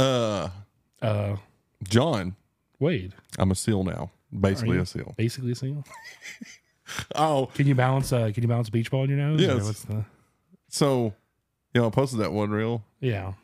Uh, 0.00 0.48
Uh, 1.02 1.36
John, 1.82 2.36
Wade, 2.78 3.14
I'm 3.38 3.50
a 3.50 3.54
seal 3.54 3.84
now. 3.84 4.10
Basically 4.38 4.78
a 4.78 4.86
seal. 4.86 5.14
basically 5.16 5.52
a 5.52 5.54
seal. 5.54 5.84
Oh, 7.14 7.48
Can 7.54 7.68
you 7.68 7.74
balance? 7.76 8.12
Uh, 8.12 8.32
can 8.34 8.42
you 8.42 8.48
balance 8.48 8.66
a 8.68 8.72
beach 8.72 8.90
ball 8.90 9.04
in 9.04 9.10
your 9.10 9.18
nose? 9.20 9.40
Yes. 9.40 9.62
What's 9.62 9.82
the? 9.84 10.04
so 10.68 11.14
you 11.72 11.80
know, 11.80 11.86
I 11.86 11.90
posted 11.90 12.18
that 12.20 12.32
one 12.32 12.50
reel. 12.50 12.82
Yeah. 13.00 13.34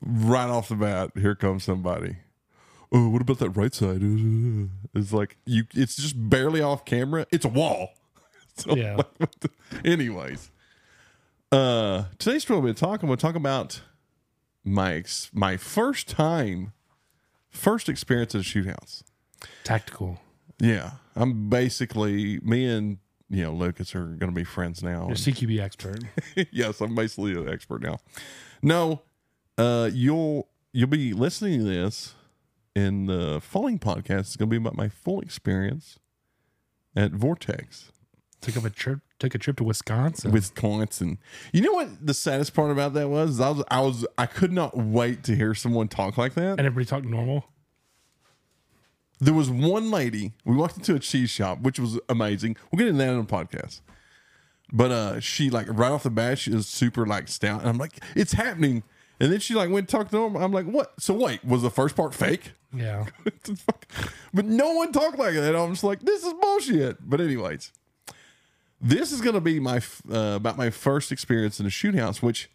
Right 0.00 0.48
off 0.48 0.68
the 0.68 0.76
bat, 0.76 1.10
here 1.16 1.34
comes 1.34 1.64
somebody. 1.64 2.16
Oh, 2.92 3.08
what 3.08 3.20
about 3.22 3.38
that 3.40 3.50
right 3.50 3.74
side? 3.74 4.00
It's 4.94 5.12
like 5.12 5.38
you. 5.46 5.64
It's 5.74 5.96
just 5.96 6.14
barely 6.30 6.60
off 6.62 6.84
camera. 6.84 7.26
It's 7.32 7.44
a 7.44 7.48
wall. 7.48 7.90
So, 8.56 8.76
Yeah. 8.76 8.96
like, 8.96 9.06
what 9.18 9.34
the- 9.40 9.50
anyways, 9.84 10.50
uh, 11.50 12.04
today's 12.18 12.42
story 12.42 12.60
we're 12.60 12.74
talking. 12.74 13.08
We'll 13.08 13.16
talk 13.16 13.34
about 13.34 13.80
my 14.64 14.94
ex, 14.94 15.30
my 15.32 15.56
first 15.56 16.08
time, 16.08 16.72
first 17.48 17.88
experience 17.88 18.34
at 18.34 18.42
a 18.42 18.44
shoot 18.44 18.66
house. 18.66 19.02
Tactical. 19.64 20.20
Yeah, 20.60 20.92
I'm 21.16 21.48
basically 21.48 22.38
me 22.40 22.66
and 22.66 22.98
you 23.28 23.42
know 23.42 23.52
Lucas 23.52 23.94
are 23.94 24.04
going 24.04 24.30
to 24.30 24.36
be 24.36 24.44
friends 24.44 24.82
now. 24.82 25.02
You're 25.02 25.12
a 25.12 25.14
CQB 25.14 25.60
expert. 25.60 26.04
yes, 26.52 26.80
I'm 26.80 26.94
basically 26.94 27.32
an 27.32 27.48
expert 27.48 27.82
now. 27.82 27.98
No, 28.62 29.02
uh, 29.58 29.90
you'll 29.92 30.48
you'll 30.72 30.88
be 30.88 31.12
listening 31.12 31.60
to 31.60 31.64
this 31.64 32.14
in 32.74 33.06
the 33.06 33.40
following 33.40 33.78
podcast. 33.78 34.20
It's 34.20 34.36
going 34.36 34.48
to 34.48 34.50
be 34.50 34.56
about 34.56 34.76
my 34.76 34.88
full 34.88 35.20
experience 35.20 35.98
at 36.94 37.12
Vortex, 37.12 37.90
took 38.42 38.56
up 38.58 38.64
a 38.64 38.70
trip. 38.70 39.00
Took 39.18 39.34
a 39.34 39.38
trip 39.38 39.56
to 39.56 39.64
Wisconsin. 39.64 40.30
Wisconsin. 40.32 41.18
You 41.52 41.62
know 41.62 41.72
what 41.72 42.04
the 42.06 42.12
saddest 42.14 42.52
part 42.54 42.70
about 42.70 42.92
that 42.94 43.08
was? 43.08 43.40
I 43.40 43.48
was 43.50 43.64
I 43.70 43.80
was 43.80 44.06
I 44.18 44.26
could 44.26 44.52
not 44.52 44.76
wait 44.76 45.24
to 45.24 45.34
hear 45.34 45.54
someone 45.54 45.88
talk 45.88 46.18
like 46.18 46.34
that. 46.34 46.58
and 46.58 46.60
everybody 46.60 46.84
talked 46.84 47.06
normal. 47.06 47.46
There 49.20 49.34
was 49.34 49.48
one 49.48 49.90
lady. 49.90 50.32
We 50.44 50.56
walked 50.56 50.76
into 50.76 50.96
a 50.96 50.98
cheese 50.98 51.30
shop, 51.30 51.60
which 51.60 51.78
was 51.78 51.98
amazing. 52.08 52.56
We'll 52.70 52.78
get 52.78 52.88
into 52.88 52.98
that 52.98 53.10
on 53.10 53.24
the 53.24 53.32
podcast. 53.32 53.80
But 54.72 54.90
uh, 54.90 55.20
she 55.20 55.48
like 55.50 55.66
right 55.70 55.92
off 55.92 56.02
the 56.02 56.10
bat, 56.10 56.38
she 56.38 56.50
was 56.50 56.66
super 56.66 57.06
like 57.06 57.28
stout, 57.28 57.60
and 57.60 57.68
I'm 57.68 57.78
like, 57.78 58.02
"It's 58.16 58.32
happening!" 58.32 58.82
And 59.20 59.30
then 59.32 59.38
she 59.38 59.54
like 59.54 59.68
went 59.68 59.80
and 59.84 59.88
talked 59.88 60.10
to 60.10 60.24
him. 60.24 60.34
I'm 60.36 60.50
like, 60.50 60.66
"What?" 60.66 60.94
So 61.00 61.14
wait, 61.14 61.44
was 61.44 61.62
the 61.62 61.70
first 61.70 61.94
part 61.94 62.14
fake? 62.14 62.52
Yeah. 62.74 63.04
What 63.22 63.42
the 63.44 63.54
fuck? 63.54 63.86
but 64.34 64.46
no 64.46 64.72
one 64.72 64.90
talked 64.90 65.18
like 65.18 65.34
that. 65.34 65.54
I'm 65.54 65.72
just 65.72 65.84
like, 65.84 66.00
"This 66.00 66.24
is 66.24 66.32
bullshit." 66.40 67.08
But 67.08 67.20
anyways, 67.20 67.70
this 68.82 69.12
is 69.12 69.20
gonna 69.20 69.40
be 69.40 69.60
my 69.60 69.80
uh, 70.12 70.34
about 70.36 70.58
my 70.58 70.68
first 70.68 71.12
experience 71.12 71.60
in 71.60 71.66
a 71.66 71.70
shoot 71.70 71.94
house, 71.94 72.20
which 72.20 72.50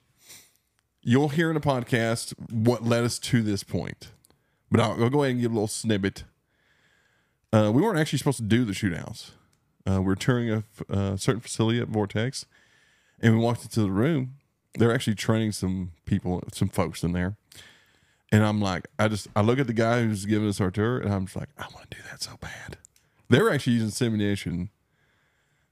you'll 1.02 1.30
hear 1.30 1.50
in 1.50 1.54
the 1.56 1.62
podcast 1.62 2.34
what 2.52 2.84
led 2.84 3.06
us 3.06 3.18
to 3.18 3.42
this 3.42 3.64
point. 3.64 4.12
But 4.70 4.82
I'll, 4.82 5.04
I'll 5.04 5.10
go 5.10 5.24
ahead 5.24 5.32
and 5.32 5.42
give 5.42 5.52
a 5.52 5.56
little 5.56 5.68
snippet. 5.70 6.26
Uh, 7.54 7.72
we 7.74 7.82
weren't 7.82 7.98
actually 7.98 8.20
supposed 8.20 8.40
to 8.40 8.44
do 8.44 8.66
the 8.66 8.74
shoot. 8.74 8.94
Uh, 9.90 10.02
we 10.02 10.12
are 10.12 10.16
touring 10.16 10.52
a, 10.52 10.64
uh, 10.94 11.16
certain 11.16 11.40
facility 11.40 11.80
at 11.80 11.88
Vortex, 11.88 12.46
and 13.22 13.34
we 13.34 13.40
walked 13.40 13.64
into 13.64 13.82
the 13.82 13.90
room. 13.90 14.36
They're 14.74 14.94
actually 14.94 15.16
training 15.16 15.54
some 15.54 15.94
people, 16.06 16.44
some 16.52 16.68
folks 16.68 17.04
in 17.04 17.14
there. 17.14 17.38
And 18.30 18.44
I'm 18.44 18.60
like, 18.60 18.88
I 19.00 19.08
just, 19.08 19.30
I 19.34 19.42
look 19.42 19.60
at 19.60 19.68
the 19.68 19.74
guy 19.74 20.04
who's 20.04 20.26
giving 20.26 20.50
us 20.50 20.60
our 20.60 20.72
tour, 20.72 20.98
and 20.98 21.14
I'm 21.14 21.26
just 21.26 21.38
like, 21.38 21.50
I 21.58 21.68
want 21.74 21.90
to 21.90 21.98
do 21.98 22.04
that 22.12 22.22
so 22.22 22.32
bad. 22.42 22.78
They 23.30 23.42
were 23.42 23.50
actually 23.50 23.74
using 23.74 23.92
simulation, 23.92 24.70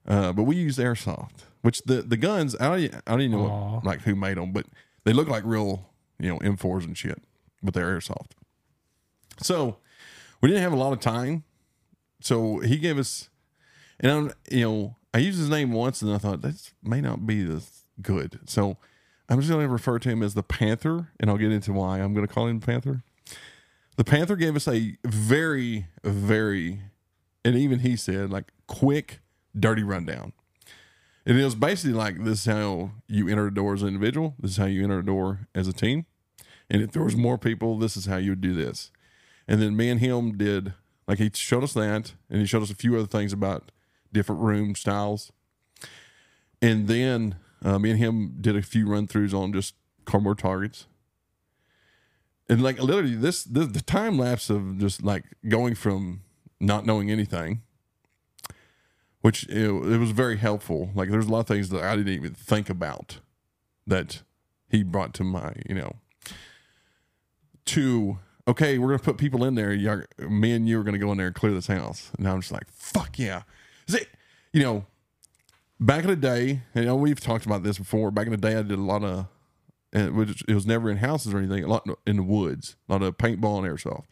uh, 0.07 0.33
but 0.33 0.43
we 0.43 0.55
used 0.55 0.79
airsoft, 0.79 1.43
which 1.61 1.81
the 1.83 2.01
the 2.01 2.17
guns, 2.17 2.55
I 2.59 2.67
don't, 2.67 2.95
I 3.07 3.11
don't 3.11 3.21
even 3.21 3.37
know 3.37 3.43
what, 3.75 3.85
like 3.85 4.01
who 4.01 4.15
made 4.15 4.37
them, 4.37 4.51
but 4.51 4.65
they 5.03 5.13
look 5.13 5.27
like 5.27 5.43
real, 5.45 5.89
you 6.19 6.29
know, 6.29 6.39
M4s 6.39 6.85
and 6.85 6.97
shit, 6.97 7.21
but 7.63 7.73
they're 7.73 7.97
airsoft. 7.97 8.31
So 9.41 9.77
we 10.41 10.49
didn't 10.49 10.63
have 10.63 10.73
a 10.73 10.77
lot 10.77 10.93
of 10.93 10.99
time. 10.99 11.43
So 12.21 12.59
he 12.59 12.77
gave 12.77 12.97
us, 12.97 13.29
and 13.99 14.11
I'm, 14.11 14.31
you 14.49 14.61
know, 14.65 14.95
I 15.13 15.19
used 15.19 15.37
his 15.37 15.49
name 15.49 15.71
once, 15.71 16.01
and 16.01 16.11
I 16.13 16.17
thought 16.17 16.41
that 16.41 16.71
may 16.83 17.01
not 17.01 17.25
be 17.27 17.43
this 17.43 17.85
good. 18.01 18.39
So 18.45 18.77
I'm 19.29 19.39
just 19.39 19.51
going 19.51 19.65
to 19.65 19.71
refer 19.71 19.99
to 19.99 20.09
him 20.09 20.21
as 20.23 20.33
the 20.33 20.43
Panther, 20.43 21.09
and 21.19 21.29
I'll 21.29 21.37
get 21.37 21.51
into 21.51 21.73
why 21.73 21.99
I'm 21.99 22.13
going 22.13 22.25
to 22.25 22.33
call 22.33 22.47
him 22.47 22.59
Panther. 22.59 23.03
The 23.97 24.03
Panther 24.03 24.35
gave 24.35 24.55
us 24.55 24.67
a 24.67 24.97
very, 25.05 25.87
very, 26.03 26.81
and 27.43 27.55
even 27.55 27.79
he 27.79 27.95
said 27.95 28.29
like 28.29 28.51
quick, 28.67 29.19
dirty 29.57 29.83
rundown. 29.83 30.33
And 31.25 31.39
it 31.39 31.43
was 31.43 31.55
basically 31.55 31.93
like 31.93 32.23
this 32.23 32.41
is 32.41 32.45
how 32.45 32.91
you 33.07 33.27
enter 33.27 33.47
a 33.47 33.53
door 33.53 33.73
as 33.73 33.81
an 33.81 33.89
individual. 33.89 34.35
This 34.39 34.51
is 34.51 34.57
how 34.57 34.65
you 34.65 34.83
enter 34.83 34.99
a 34.99 35.05
door 35.05 35.47
as 35.55 35.67
a 35.67 35.73
team. 35.73 36.05
And 36.69 36.81
if 36.81 36.91
there 36.91 37.03
was 37.03 37.15
more 37.15 37.37
people, 37.37 37.77
this 37.77 37.97
is 37.97 38.05
how 38.05 38.17
you 38.17 38.31
would 38.31 38.41
do 38.41 38.53
this. 38.53 38.91
And 39.47 39.61
then 39.61 39.75
me 39.75 39.89
and 39.89 39.99
him 39.99 40.37
did 40.37 40.73
like 41.07 41.19
he 41.19 41.29
showed 41.33 41.63
us 41.63 41.73
that, 41.73 42.13
and 42.29 42.39
he 42.39 42.45
showed 42.45 42.63
us 42.63 42.71
a 42.71 42.75
few 42.75 42.95
other 42.95 43.05
things 43.07 43.31
about 43.31 43.71
different 44.11 44.41
room 44.41 44.75
styles. 44.75 45.31
And 46.61 46.87
then 46.87 47.35
uh, 47.63 47.77
me 47.77 47.91
and 47.91 47.99
him 47.99 48.37
did 48.41 48.55
a 48.55 48.61
few 48.61 48.87
run 48.87 49.07
throughs 49.07 49.33
on 49.33 49.53
just 49.53 49.75
cardboard 50.05 50.39
targets. 50.39 50.87
And 52.49 52.61
like 52.61 52.79
literally, 52.79 53.15
this, 53.15 53.43
this 53.43 53.67
the 53.67 53.81
time 53.81 54.17
lapse 54.17 54.49
of 54.49 54.77
just 54.77 55.03
like 55.03 55.25
going 55.47 55.75
from 55.75 56.21
not 56.59 56.85
knowing 56.85 57.11
anything, 57.11 57.61
which 59.25 59.49
it, 59.49 59.65
it 59.65 59.97
was 59.97 60.11
very 60.11 60.37
helpful. 60.37 60.91
Like 60.93 61.09
there's 61.09 61.25
a 61.25 61.31
lot 61.31 61.39
of 61.39 61.47
things 61.47 61.69
that 61.69 61.83
I 61.83 61.95
didn't 61.95 62.13
even 62.13 62.35
think 62.35 62.69
about 62.69 63.21
that 63.87 64.21
he 64.69 64.83
brought 64.83 65.15
to 65.15 65.23
my 65.23 65.51
you 65.67 65.73
know 65.73 65.95
to 67.65 68.19
okay, 68.47 68.77
we're 68.77 68.89
gonna 68.89 68.99
put 68.99 69.17
people 69.17 69.43
in 69.43 69.55
there. 69.55 69.73
Y'all, 69.73 70.03
me 70.19 70.51
and 70.51 70.69
you 70.69 70.79
are 70.79 70.83
gonna 70.83 70.99
go 70.99 71.11
in 71.11 71.17
there 71.17 71.25
and 71.25 71.35
clear 71.35 71.53
this 71.53 71.65
house. 71.65 72.11
And 72.19 72.27
I'm 72.27 72.39
just 72.39 72.51
like, 72.51 72.69
fuck 72.69 73.17
yeah. 73.17 73.41
Is 73.87 73.95
it, 73.95 74.09
you 74.53 74.61
know, 74.61 74.85
back 75.79 76.03
in 76.03 76.09
the 76.11 76.15
day, 76.15 76.61
you 76.75 76.83
know, 76.83 76.95
we've 76.95 77.19
talked 77.19 77.47
about 77.47 77.63
this 77.63 77.79
before. 77.79 78.11
Back 78.11 78.27
in 78.27 78.31
the 78.31 78.37
day, 78.37 78.55
I 78.55 78.61
did 78.61 78.77
a 78.77 78.83
lot 78.83 79.03
of, 79.03 79.25
it 79.91 80.13
was, 80.13 80.43
it 80.47 80.53
was 80.53 80.67
never 80.67 80.91
in 80.91 80.97
houses 80.97 81.33
or 81.33 81.39
anything. 81.39 81.63
A 81.63 81.67
lot 81.67 81.89
in 82.05 82.17
the 82.17 82.23
woods, 82.23 82.75
a 82.87 82.91
lot 82.91 83.01
of 83.01 83.17
paintball 83.17 83.65
and 83.65 83.67
airsoft. 83.67 84.05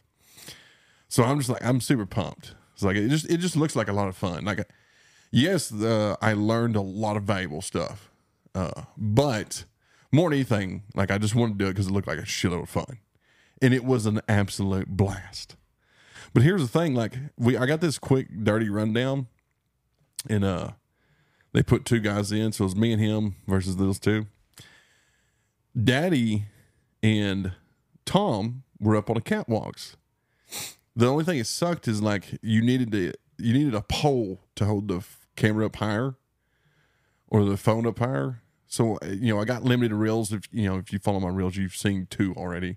So 1.06 1.22
I'm 1.22 1.38
just 1.38 1.50
like, 1.50 1.64
I'm 1.64 1.80
super 1.80 2.04
pumped. 2.04 2.56
It's 2.72 2.82
like 2.82 2.96
it 2.96 3.10
just, 3.10 3.30
it 3.30 3.36
just 3.36 3.54
looks 3.54 3.76
like 3.76 3.86
a 3.86 3.92
lot 3.92 4.08
of 4.08 4.16
fun. 4.16 4.44
Like, 4.44 4.68
yes, 5.34 5.72
uh, 5.72 6.16
I 6.20 6.32
learned 6.32 6.76
a 6.76 6.80
lot 6.80 7.16
of 7.16 7.24
valuable 7.24 7.62
stuff, 7.62 8.10
uh, 8.54 8.82
but 8.96 9.64
more 10.12 10.30
than 10.30 10.38
anything, 10.38 10.84
like 10.94 11.10
I 11.10 11.18
just 11.18 11.34
wanted 11.34 11.58
to 11.58 11.64
do 11.64 11.68
it 11.68 11.72
because 11.72 11.88
it 11.88 11.92
looked 11.92 12.08
like 12.08 12.18
a 12.18 12.22
shitload 12.22 12.62
of 12.62 12.68
fun 12.68 12.98
and 13.64 13.72
it 13.72 13.84
was 13.84 14.04
an 14.04 14.20
absolute 14.28 14.88
blast. 14.88 15.56
But 16.32 16.42
here's 16.42 16.60
the 16.60 16.68
thing: 16.68 16.94
like 16.94 17.14
we, 17.38 17.56
I 17.56 17.66
got 17.66 17.80
this 17.80 17.98
quick, 17.98 18.28
dirty 18.42 18.68
rundown, 18.68 19.28
and 20.28 20.44
uh, 20.44 20.70
they 21.52 21.62
put 21.62 21.84
two 21.84 22.00
guys 22.00 22.30
in, 22.32 22.52
so 22.52 22.64
it 22.64 22.66
was 22.66 22.76
me 22.76 22.92
and 22.92 23.00
him 23.00 23.36
versus 23.46 23.76
those 23.76 23.98
two. 23.98 24.26
Daddy 25.82 26.44
and 27.02 27.52
Tom 28.04 28.64
were 28.78 28.96
up 28.96 29.08
on 29.08 29.14
the 29.14 29.22
catwalks. 29.22 29.94
The 30.94 31.06
only 31.06 31.24
thing 31.24 31.38
that 31.38 31.46
sucked 31.46 31.88
is 31.88 32.02
like 32.02 32.38
you 32.42 32.62
needed 32.62 32.92
to, 32.92 33.12
you 33.38 33.52
needed 33.52 33.74
a 33.74 33.82
pole 33.82 34.40
to 34.56 34.64
hold 34.64 34.88
the 34.88 35.04
camera 35.36 35.66
up 35.66 35.76
higher, 35.76 36.16
or 37.28 37.44
the 37.44 37.56
phone 37.56 37.86
up 37.86 37.98
higher. 37.98 38.42
So 38.66 38.98
you 39.04 39.34
know, 39.34 39.40
I 39.40 39.44
got 39.44 39.64
limited 39.64 39.94
reels. 39.94 40.32
If 40.32 40.48
you 40.52 40.68
know, 40.68 40.78
if 40.78 40.92
you 40.92 40.98
follow 40.98 41.20
my 41.20 41.28
reels, 41.28 41.56
you've 41.56 41.76
seen 41.76 42.06
two 42.10 42.34
already. 42.34 42.76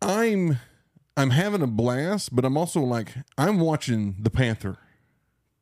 I'm 0.00 0.58
I'm 1.16 1.30
having 1.30 1.62
a 1.62 1.66
blast, 1.66 2.34
but 2.34 2.44
I'm 2.44 2.56
also 2.56 2.80
like 2.80 3.14
I'm 3.36 3.60
watching 3.60 4.16
the 4.18 4.30
Panther 4.30 4.78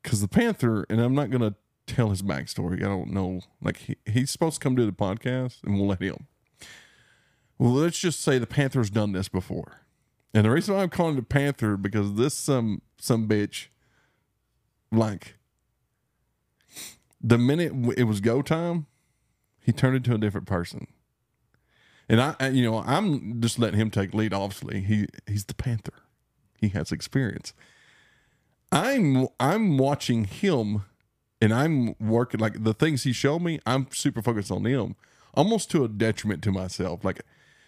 because 0.03 0.21
the 0.21 0.28
Panther, 0.28 0.87
and 0.89 1.01
I'm 1.01 1.15
not 1.15 1.31
gonna 1.31 1.55
tell 1.87 2.11
his 2.11 2.22
backstory. 2.22 2.78
I 2.78 2.89
don't 2.89 3.12
know. 3.12 3.41
Like 3.61 3.78
he, 3.78 3.97
he's 4.07 4.31
supposed 4.31 4.57
to 4.57 4.61
come 4.61 4.77
to 4.77 4.87
the 4.87 4.93
podcast, 4.93 5.62
and 5.65 5.75
we'll 5.75 5.89
let 5.89 6.03
him. 6.03 6.27
Well, 7.59 7.72
let's 7.72 7.99
just 7.99 8.22
say 8.22 8.39
the 8.39 8.47
Panther's 8.47 8.91
done 8.91 9.13
this 9.13 9.28
before, 9.28 9.83
and 10.33 10.45
the 10.45 10.51
reason 10.51 10.75
why 10.75 10.83
I'm 10.83 10.91
calling 10.91 11.15
it 11.15 11.21
the 11.21 11.27
Panther 11.27 11.77
because 11.77 12.15
this 12.15 12.34
some 12.34 12.83
some 12.98 13.28
bitch, 13.28 13.66
like 14.91 15.37
the 17.21 17.39
minute 17.39 17.72
it 17.97 18.04
was 18.04 18.21
go 18.21 18.42
time, 18.42 18.87
he 19.60 19.72
turned 19.72 19.97
into 19.97 20.15
a 20.15 20.19
different 20.19 20.47
person. 20.47 20.87
And 22.09 22.21
I, 22.21 22.48
you 22.48 22.65
know, 22.65 22.78
I'm 22.78 23.41
just 23.41 23.59
letting 23.59 23.78
him 23.78 23.91
take 23.91 24.13
lead. 24.15 24.34
Obviously, 24.34 24.81
he 24.81 25.07
he's 25.28 25.45
the 25.45 25.54
Panther. 25.54 25.95
He 26.59 26.69
has 26.71 26.91
experience. 26.91 27.53
I'm 28.72 29.28
I'm 29.39 29.78
watching 29.78 30.25
him, 30.25 30.84
and 31.41 31.54
I'm 31.54 31.95
working 32.01 32.41
like 32.41 32.65
the 32.65 32.75
things 32.75 33.04
he 33.04 33.13
showed 33.13 33.43
me. 33.43 33.60
I'm 33.65 33.86
super 33.93 34.22
focused 34.22 34.51
on 34.51 34.65
him, 34.65 34.97
almost 35.34 35.71
to 35.71 35.84
a 35.84 35.89
detriment 35.89 36.43
to 36.45 36.53
myself. 36.53 37.04
Like 37.04 37.22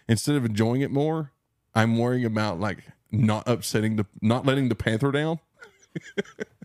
instead 0.09 0.35
of 0.35 0.45
enjoying 0.45 0.81
it 0.81 0.91
more, 0.91 1.31
I'm 1.75 1.97
worrying 1.97 2.25
about 2.25 2.59
like 2.59 2.85
not 3.13 3.47
upsetting 3.47 3.95
the, 3.95 4.07
not 4.21 4.45
letting 4.45 4.69
the 4.71 4.75
Panther 4.75 5.13
down. 5.13 5.39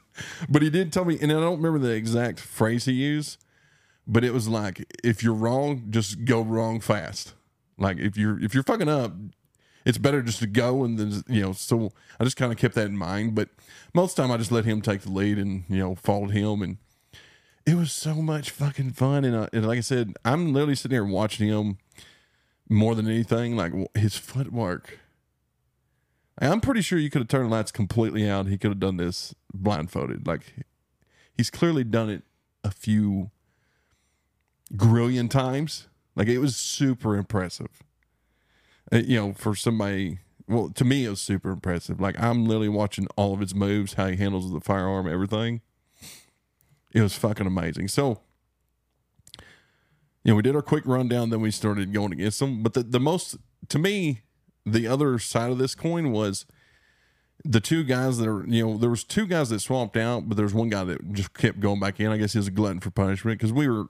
but 0.50 0.62
he 0.62 0.70
did 0.70 0.92
tell 0.92 1.06
me, 1.06 1.18
and 1.22 1.32
I 1.32 1.36
don't 1.36 1.62
remember 1.62 1.80
the 1.80 1.94
exact 1.94 2.40
phrase 2.40 2.86
he 2.86 2.94
used, 2.94 3.44
but 4.08 4.24
it 4.24 4.34
was 4.34 4.48
like, 4.48 4.86
if 5.04 5.24
you're 5.24 5.34
wrong, 5.34 5.88
just 5.90 6.26
go 6.26 6.42
wrong 6.42 6.80
fast. 6.80 7.34
Like 7.78 7.98
if 7.98 8.18
you're 8.18 8.44
if 8.44 8.54
you're 8.54 8.64
fucking 8.64 8.90
up, 8.90 9.14
it's 9.86 9.98
better 9.98 10.22
just 10.22 10.40
to 10.40 10.48
go 10.48 10.84
and 10.84 10.98
then 10.98 11.24
you 11.28 11.42
know. 11.42 11.54
So 11.54 11.92
I 12.20 12.24
just 12.24 12.38
kind 12.38 12.52
of 12.52 12.58
kept 12.58 12.76
that 12.76 12.88
in 12.88 12.98
mind. 12.98 13.36
But 13.36 13.50
most 13.94 14.12
of 14.12 14.16
the 14.16 14.22
time, 14.24 14.32
I 14.32 14.38
just 14.38 14.52
let 14.52 14.66
him 14.66 14.82
take 14.82 15.02
the 15.02 15.12
lead 15.12 15.38
and 15.38 15.64
you 15.70 15.80
know 15.80 15.96
followed 15.96 16.32
him, 16.32 16.62
and 16.62 16.78
it 17.66 17.76
was 17.76 17.92
so 17.92 18.16
much 18.16 18.50
fucking 18.50 18.92
fun. 18.92 19.26
And, 19.26 19.36
uh, 19.36 19.48
and 19.54 19.68
like 19.68 19.78
I 19.78 19.82
said, 19.82 20.16
I'm 20.26 20.54
literally 20.54 20.76
sitting 20.76 20.96
here 20.96 21.06
watching 21.06 21.48
him 21.48 21.78
more 22.70 22.96
than 22.96 23.08
anything. 23.08 23.56
Like 23.56 23.74
his 23.96 24.18
footwork. 24.18 25.00
I'm 26.40 26.62
pretty 26.62 26.82
sure 26.82 27.00
you 27.00 27.10
could 27.10 27.22
have 27.22 27.28
turned 27.28 27.46
the 27.46 27.56
lights 27.56 27.72
completely 27.72 28.30
out. 28.30 28.48
He 28.48 28.58
could 28.58 28.72
have 28.72 28.80
done 28.80 28.98
this 28.98 29.34
blindfolded. 29.54 30.28
Like 30.28 30.54
he's 31.36 31.50
clearly 31.50 31.84
done 31.84 32.10
it 32.10 32.24
a 32.64 32.72
few 32.72 33.32
grillion 34.76 35.30
times. 35.30 35.88
Like 36.16 36.28
it 36.28 36.40
was 36.40 36.56
super 36.56 37.16
impressive. 37.16 37.84
Uh, 38.92 38.98
you 38.98 39.18
know, 39.18 39.34
for 39.34 39.56
somebody, 39.56 40.20
well, 40.48 40.70
to 40.70 40.86
me, 40.86 41.06
it 41.06 41.10
was 41.10 41.22
super 41.22 41.50
impressive. 41.50 42.00
Like 42.00 42.20
I'm 42.20 42.46
literally 42.46 42.70
watching 42.70 43.08
all 43.16 43.34
of 43.34 43.40
his 43.40 43.56
moves, 43.56 43.94
how 43.94 44.08
he 44.08 44.18
handles 44.18 44.52
the 44.52 44.62
firearm, 44.62 45.08
everything. 45.08 45.62
It 46.94 47.02
was 47.02 47.16
fucking 47.16 47.48
amazing. 47.48 47.90
So, 47.90 48.22
you 50.24 50.32
know, 50.32 50.36
we 50.36 50.42
did 50.42 50.56
our 50.56 50.62
quick 50.62 50.86
rundown, 50.86 51.30
then 51.30 51.42
we 51.42 51.52
started 51.52 51.94
going 51.94 52.14
against 52.14 52.40
them. 52.40 52.64
But 52.64 52.74
the, 52.74 52.84
the 52.84 53.00
most, 53.00 53.38
to 53.70 53.80
me, 53.80 54.22
the 54.72 54.88
other 54.88 55.20
side 55.20 55.52
of 55.52 55.58
this 55.58 55.76
coin 55.76 56.12
was 56.12 56.46
the 57.44 57.60
two 57.60 57.84
guys 57.84 58.18
that 58.18 58.28
are, 58.28 58.46
you 58.48 58.66
know, 58.66 58.78
there 58.78 58.90
was 58.90 59.04
two 59.04 59.26
guys 59.26 59.50
that 59.50 59.60
swamped 59.60 59.98
out, 59.98 60.28
but 60.28 60.36
there 60.36 60.46
was 60.46 60.54
one 60.54 60.70
guy 60.70 60.84
that 60.84 61.14
just 61.14 61.34
kept 61.34 61.60
going 61.60 61.80
back 61.80 62.00
in. 62.00 62.12
I 62.12 62.18
guess 62.18 62.34
he 62.34 62.40
was 62.40 62.48
a 62.48 62.52
glutton 62.52 62.80
for 62.80 62.92
punishment 62.92 63.40
because 63.40 63.54
we 63.54 63.68
were, 63.68 63.86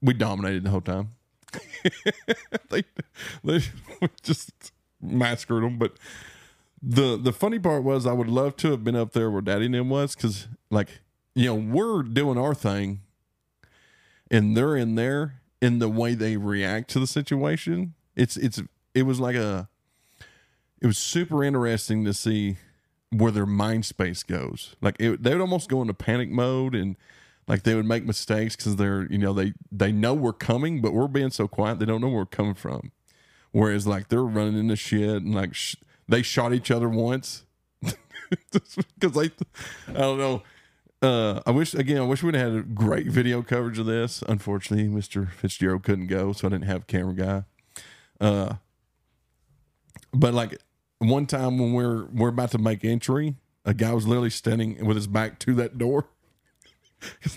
we 0.00 0.14
dominated 0.14 0.64
the 0.64 0.70
whole 0.70 0.80
time. 0.80 1.10
they, 2.70 2.84
they 3.42 3.60
just 4.22 4.72
massacred 5.00 5.64
them. 5.64 5.78
But 5.78 5.94
the 6.82 7.16
the 7.16 7.32
funny 7.32 7.58
part 7.58 7.82
was, 7.82 8.06
I 8.06 8.12
would 8.12 8.28
love 8.28 8.56
to 8.58 8.70
have 8.70 8.84
been 8.84 8.96
up 8.96 9.12
there 9.12 9.30
where 9.30 9.42
Daddy 9.42 9.68
Nim 9.68 9.90
was 9.90 10.14
because, 10.14 10.48
like, 10.70 11.00
you 11.34 11.46
know, 11.46 11.54
we're 11.54 12.02
doing 12.02 12.38
our 12.38 12.54
thing, 12.54 13.00
and 14.30 14.56
they're 14.56 14.76
in 14.76 14.94
there 14.94 15.40
in 15.60 15.78
the 15.78 15.88
way 15.88 16.14
they 16.14 16.36
react 16.36 16.90
to 16.90 17.00
the 17.00 17.06
situation. 17.06 17.94
It's 18.16 18.36
it's 18.36 18.62
it 18.94 19.02
was 19.02 19.20
like 19.20 19.36
a 19.36 19.68
it 20.80 20.86
was 20.86 20.98
super 20.98 21.44
interesting 21.44 22.04
to 22.04 22.14
see 22.14 22.56
where 23.10 23.32
their 23.32 23.46
mind 23.46 23.84
space 23.84 24.22
goes. 24.22 24.76
Like 24.80 24.96
it, 24.98 25.22
they 25.22 25.32
would 25.32 25.40
almost 25.40 25.68
go 25.68 25.80
into 25.82 25.94
panic 25.94 26.30
mode 26.30 26.74
and 26.74 26.96
like 27.48 27.64
they 27.64 27.74
would 27.74 27.86
make 27.86 28.04
mistakes 28.04 28.56
because 28.56 28.76
they're 28.76 29.06
you 29.10 29.18
know 29.18 29.32
they 29.32 29.52
they 29.70 29.92
know 29.92 30.14
we're 30.14 30.32
coming, 30.32 30.80
but 30.80 30.92
we're 30.92 31.08
being 31.08 31.30
so 31.30 31.48
quiet 31.48 31.78
they 31.78 31.86
don't 31.86 32.00
know 32.00 32.08
where 32.08 32.18
we're 32.18 32.26
coming 32.26 32.54
from. 32.54 32.92
Whereas 33.52 33.86
like 33.86 34.08
they're 34.08 34.22
running 34.22 34.58
into 34.58 34.76
shit 34.76 35.22
and 35.22 35.34
like 35.34 35.54
sh- 35.54 35.76
they 36.08 36.22
shot 36.22 36.54
each 36.54 36.70
other 36.70 36.88
once 36.88 37.44
because 37.82 39.12
they 39.12 39.30
I 39.88 39.92
don't 39.92 40.18
know. 40.18 40.42
Uh, 41.02 41.40
I 41.46 41.50
wish 41.50 41.74
again. 41.74 41.98
I 41.98 42.04
wish 42.04 42.22
we'd 42.22 42.34
had 42.34 42.52
a 42.52 42.60
great 42.62 43.06
video 43.06 43.42
coverage 43.42 43.78
of 43.78 43.86
this. 43.86 44.22
Unfortunately, 44.28 44.86
Mister 44.86 45.26
Fitzgerald 45.26 45.82
couldn't 45.82 46.08
go, 46.08 46.32
so 46.32 46.46
I 46.46 46.50
didn't 46.50 46.66
have 46.66 46.82
a 46.82 46.84
camera 46.84 47.14
guy. 47.14 47.44
Uh, 48.20 48.54
but 50.12 50.34
like 50.34 50.58
one 51.00 51.26
time 51.26 51.58
when 51.58 51.72
we're 51.72 52.04
we're 52.06 52.28
about 52.28 52.52
to 52.52 52.58
make 52.58 52.84
entry, 52.84 53.34
a 53.64 53.74
guy 53.74 53.92
was 53.92 54.06
literally 54.06 54.30
standing 54.30 54.84
with 54.84 54.96
his 54.96 55.06
back 55.06 55.38
to 55.40 55.54
that 55.54 55.78
door. 55.78 56.06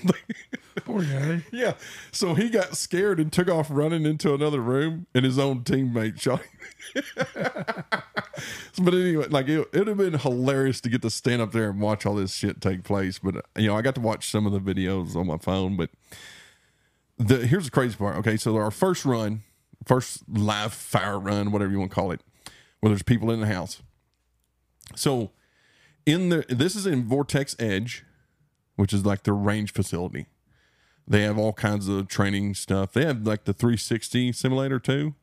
Poor 0.86 1.04
guy. 1.04 1.44
yeah, 1.52 1.76
so 2.12 2.34
he 2.34 2.50
got 2.50 2.76
scared 2.76 3.20
and 3.20 3.32
took 3.32 3.48
off 3.48 3.68
running 3.70 4.06
into 4.06 4.34
another 4.34 4.60
room, 4.60 5.08
and 5.16 5.24
his 5.24 5.40
own 5.40 5.62
teammate 5.62 6.20
shot 6.20 6.42
him. 6.42 7.04
but 8.84 8.94
anyway, 8.94 9.28
like 9.30 9.48
it, 9.48 9.66
it'd 9.72 9.88
have 9.88 9.98
been 9.98 10.20
hilarious 10.20 10.82
to 10.82 10.90
get 10.90 11.02
to 11.04 11.10
stand 11.10 11.42
up 11.42 11.54
there 11.54 11.70
and 11.70 11.80
watch 11.80 12.06
all 12.06 12.16
this 12.16 12.34
shit 12.34 12.60
take 12.60 12.84
place. 12.84 13.20
But 13.20 13.38
uh, 13.38 13.42
you 13.56 13.68
know, 13.68 13.78
I 13.78 13.82
got 13.82 13.96
to 13.96 14.02
watch 14.02 14.30
some 14.30 14.46
of 14.46 14.52
the 14.52 14.60
videos 14.60 15.16
on 15.16 15.28
my 15.28 15.38
phone. 15.38 15.78
But 15.78 15.92
the 17.18 17.48
here's 17.48 17.66
the 17.66 17.72
crazy 17.72 17.96
part. 17.96 18.18
Okay, 18.18 18.36
so 18.36 18.58
our 18.58 18.72
first 18.72 19.06
run, 19.06 19.44
first 19.86 20.24
live 20.28 20.74
fire 20.74 21.20
run, 21.20 21.52
whatever 21.52 21.72
you 21.72 21.80
want 21.80 21.92
to 21.92 21.96
call 21.96 22.12
it, 22.12 22.22
where 22.84 22.90
there's 22.90 23.02
people 23.02 23.32
in 23.32 23.40
the 23.40 23.48
house. 23.48 23.82
So 24.94 25.32
in 26.06 26.28
the 26.28 26.44
this 26.50 26.76
is 26.76 26.86
in 26.86 27.06
Vortex 27.06 27.56
Edge, 27.58 28.04
which 28.76 28.92
is 28.92 29.06
like 29.06 29.24
their 29.24 29.34
range 29.34 29.72
facility. 29.72 30.26
They 31.08 31.22
have 31.22 31.38
all 31.38 31.54
kinds 31.54 31.88
of 31.88 32.10
training 32.10 32.56
stuff. 32.56 32.92
They 32.92 33.06
have 33.06 33.26
like 33.26 33.46
the 33.46 33.54
360 33.54 34.34
simulator 34.34 34.80
too. 34.80 35.16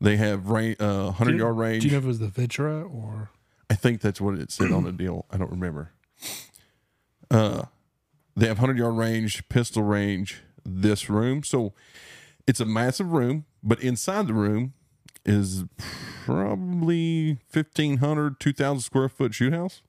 They 0.00 0.16
have 0.18 0.50
range, 0.50 0.76
uh, 0.78 1.06
100 1.06 1.32
you- 1.32 1.38
yard 1.38 1.56
range. 1.56 1.82
Do 1.82 1.88
you 1.88 1.92
know 1.94 1.98
if 1.98 2.04
it 2.04 2.06
was 2.06 2.18
the 2.20 2.28
VirTra 2.28 2.88
or 2.88 3.30
I 3.68 3.74
think 3.74 4.00
that's 4.00 4.20
what 4.20 4.38
it 4.38 4.52
said 4.52 4.70
on 4.70 4.84
the 4.84 4.92
deal. 4.92 5.26
I 5.32 5.38
don't 5.38 5.50
remember. 5.50 5.90
Uh, 7.28 7.64
they 8.36 8.46
have 8.46 8.58
100 8.58 8.78
yard 8.78 8.96
range, 8.96 9.48
pistol 9.48 9.82
range, 9.82 10.42
this 10.64 11.10
room. 11.10 11.42
So 11.42 11.72
it's 12.46 12.60
a 12.60 12.64
massive 12.66 13.10
room, 13.12 13.46
but 13.64 13.80
inside 13.82 14.28
the 14.28 14.34
room 14.34 14.74
is 15.24 15.64
probably 16.24 17.38
1,500, 17.52 18.38
2,000 18.38 18.80
square 18.80 19.08
foot 19.08 19.34
shoot 19.34 19.52
house 19.52 19.82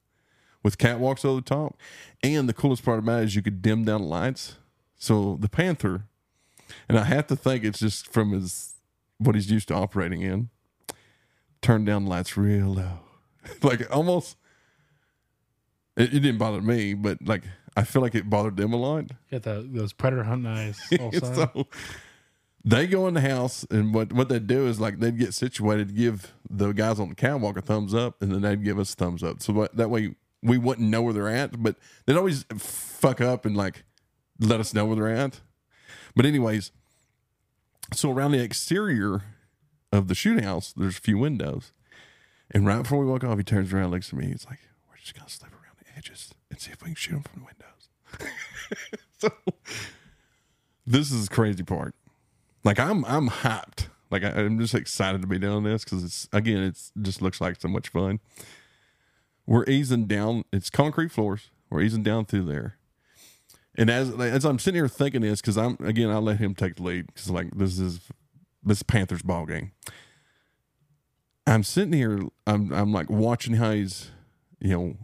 with 0.64 0.78
catwalks 0.78 1.26
over 1.26 1.36
the 1.36 1.42
top. 1.42 1.78
And 2.24 2.48
the 2.50 2.54
coolest 2.54 2.84
part 2.84 3.00
about 3.00 3.22
it 3.22 3.26
is 3.26 3.36
you 3.36 3.42
could 3.42 3.62
dim 3.62 3.86
down 3.86 4.04
lights. 4.04 4.56
So 4.96 5.38
the 5.40 5.50
Panther, 5.50 6.06
and 6.88 6.98
I 6.98 7.04
have 7.04 7.28
to 7.28 7.36
think 7.36 7.64
it's 7.64 7.80
just 7.80 8.08
from 8.08 8.32
his 8.32 8.74
what 9.18 9.36
he's 9.36 9.52
used 9.52 9.68
to 9.68 9.76
operating 9.76 10.22
in, 10.22 10.50
turn 11.62 11.86
down 11.86 12.06
the 12.06 12.10
lights 12.10 12.36
real 12.36 12.68
low. 12.68 13.00
like 13.62 13.94
almost 13.94 14.38
it, 15.96 16.14
it 16.14 16.20
didn't 16.22 16.38
bother 16.38 16.62
me, 16.62 16.94
but 16.94 17.18
like 17.22 17.44
I 17.76 17.84
feel 17.84 18.02
like 18.02 18.16
it 18.16 18.30
bothered 18.30 18.58
them 18.58 18.74
a 18.74 18.78
lot. 18.78 19.06
get 19.30 19.44
the 19.44 19.68
those 19.70 19.94
predator 19.94 20.24
hunting 20.24 20.52
eyes? 20.52 20.80
Also, 21.00 21.34
so 21.34 21.68
they 22.66 22.88
go 22.88 23.08
in 23.08 23.14
the 23.14 23.22
house 23.22 23.66
and 23.70 23.94
what 23.94 24.14
what 24.14 24.30
they'd 24.30 24.48
do 24.48 24.68
is 24.68 24.80
like 24.80 25.00
they'd 25.00 25.18
get 25.18 25.34
situated 25.34 25.96
give 25.96 26.34
the 26.50 26.72
guys 26.72 27.00
on 27.00 27.10
the 27.10 27.16
catwalk 27.16 27.58
a 27.58 27.62
thumbs 27.62 27.94
up 27.94 28.22
and 28.22 28.32
then 28.32 28.42
they'd 28.42 28.64
give 28.64 28.80
us 28.80 28.94
a 28.94 28.96
thumbs 28.96 29.24
up. 29.24 29.42
So 29.42 29.68
that 29.74 29.90
way 29.90 30.16
we 30.42 30.58
wouldn't 30.58 30.90
know 30.90 31.02
where 31.02 31.14
they're 31.14 31.30
at, 31.30 31.62
but 31.62 31.76
they'd 32.06 32.18
always 32.18 32.46
fuck 32.58 33.22
up 33.22 33.46
and 33.46 33.56
like 33.56 33.84
let 34.40 34.60
us 34.60 34.74
know 34.74 34.86
where 34.86 34.96
they're 34.96 35.10
at. 35.10 35.42
But 36.16 36.26
anyways, 36.26 36.72
so 37.94 38.12
around 38.12 38.32
the 38.32 38.42
exterior 38.42 39.24
of 39.92 40.08
the 40.08 40.16
shoot 40.16 40.44
house, 40.44 40.74
there's 40.76 40.98
a 40.98 41.02
few 41.02 41.18
windows. 41.18 41.72
And 42.52 42.66
right 42.66 42.82
before 42.82 43.00
we 43.00 43.06
walk 43.06 43.24
off, 43.24 43.38
he 43.38 43.44
turns 43.44 43.74
around, 43.74 43.92
looks 43.92 44.14
at 44.14 44.20
me. 44.20 44.28
He's 44.28 44.46
like, 44.46 44.60
"We're 44.90 44.98
just 44.98 45.16
gonna 45.16 45.30
slip 45.30 45.52
around 45.52 45.78
the 45.80 45.98
edges 45.98 46.34
and 46.50 46.60
see 46.60 46.72
if 46.72 46.82
we 46.82 46.88
can 46.88 46.96
shoot 46.96 47.14
them 47.14 47.24
from 47.24 47.42
the 47.42 47.48
windows." 47.48 49.00
so 49.18 49.32
this 50.86 51.12
is 51.12 51.28
the 51.28 51.34
crazy 51.36 51.64
part. 51.64 51.96
Like 52.64 52.80
I'm, 52.80 53.04
I'm 53.06 53.30
hyped. 53.30 53.88
Like 54.10 54.24
I, 54.24 54.30
I'm 54.30 54.60
just 54.60 54.76
excited 54.76 55.22
to 55.22 55.28
be 55.28 55.40
doing 55.40 55.64
this 55.64 55.84
because 55.84 56.04
it's 56.04 56.30
again, 56.32 56.64
it's 56.64 56.92
just 57.02 57.22
looks 57.22 57.42
like 57.42 57.60
so 57.60 57.68
much 57.68 57.90
fun. 57.90 58.20
We're 59.46 59.66
easing 59.66 60.06
down. 60.06 60.46
It's 60.54 60.70
concrete 60.70 61.12
floors. 61.12 61.50
We're 61.70 61.82
easing 61.82 62.04
down 62.04 62.26
through 62.26 62.46
there. 62.46 62.78
And 63.76 63.90
as 63.90 64.12
as 64.12 64.46
I'm 64.46 64.60
sitting 64.60 64.78
here 64.78 64.88
thinking 64.88 65.22
this, 65.22 65.42
because 65.42 65.58
I'm 65.58 65.78
again, 65.84 66.10
I 66.10 66.18
let 66.18 66.38
him 66.38 66.54
take 66.54 66.76
the 66.76 66.84
lead 66.84 67.08
because 67.08 67.30
like 67.30 67.58
this 67.58 67.80
is 67.80 68.00
this 68.64 68.78
is 68.78 68.84
Panthers 68.84 69.24
ball 69.24 69.46
game. 69.46 69.72
I'm 71.46 71.64
sitting 71.64 71.94
here, 71.94 72.22
I'm 72.46 72.72
I'm 72.72 72.94
like 72.94 73.10
watching 73.10 73.56
how 73.56 73.72
he's, 73.72 74.12
you 74.60 74.78
know, 74.78 74.98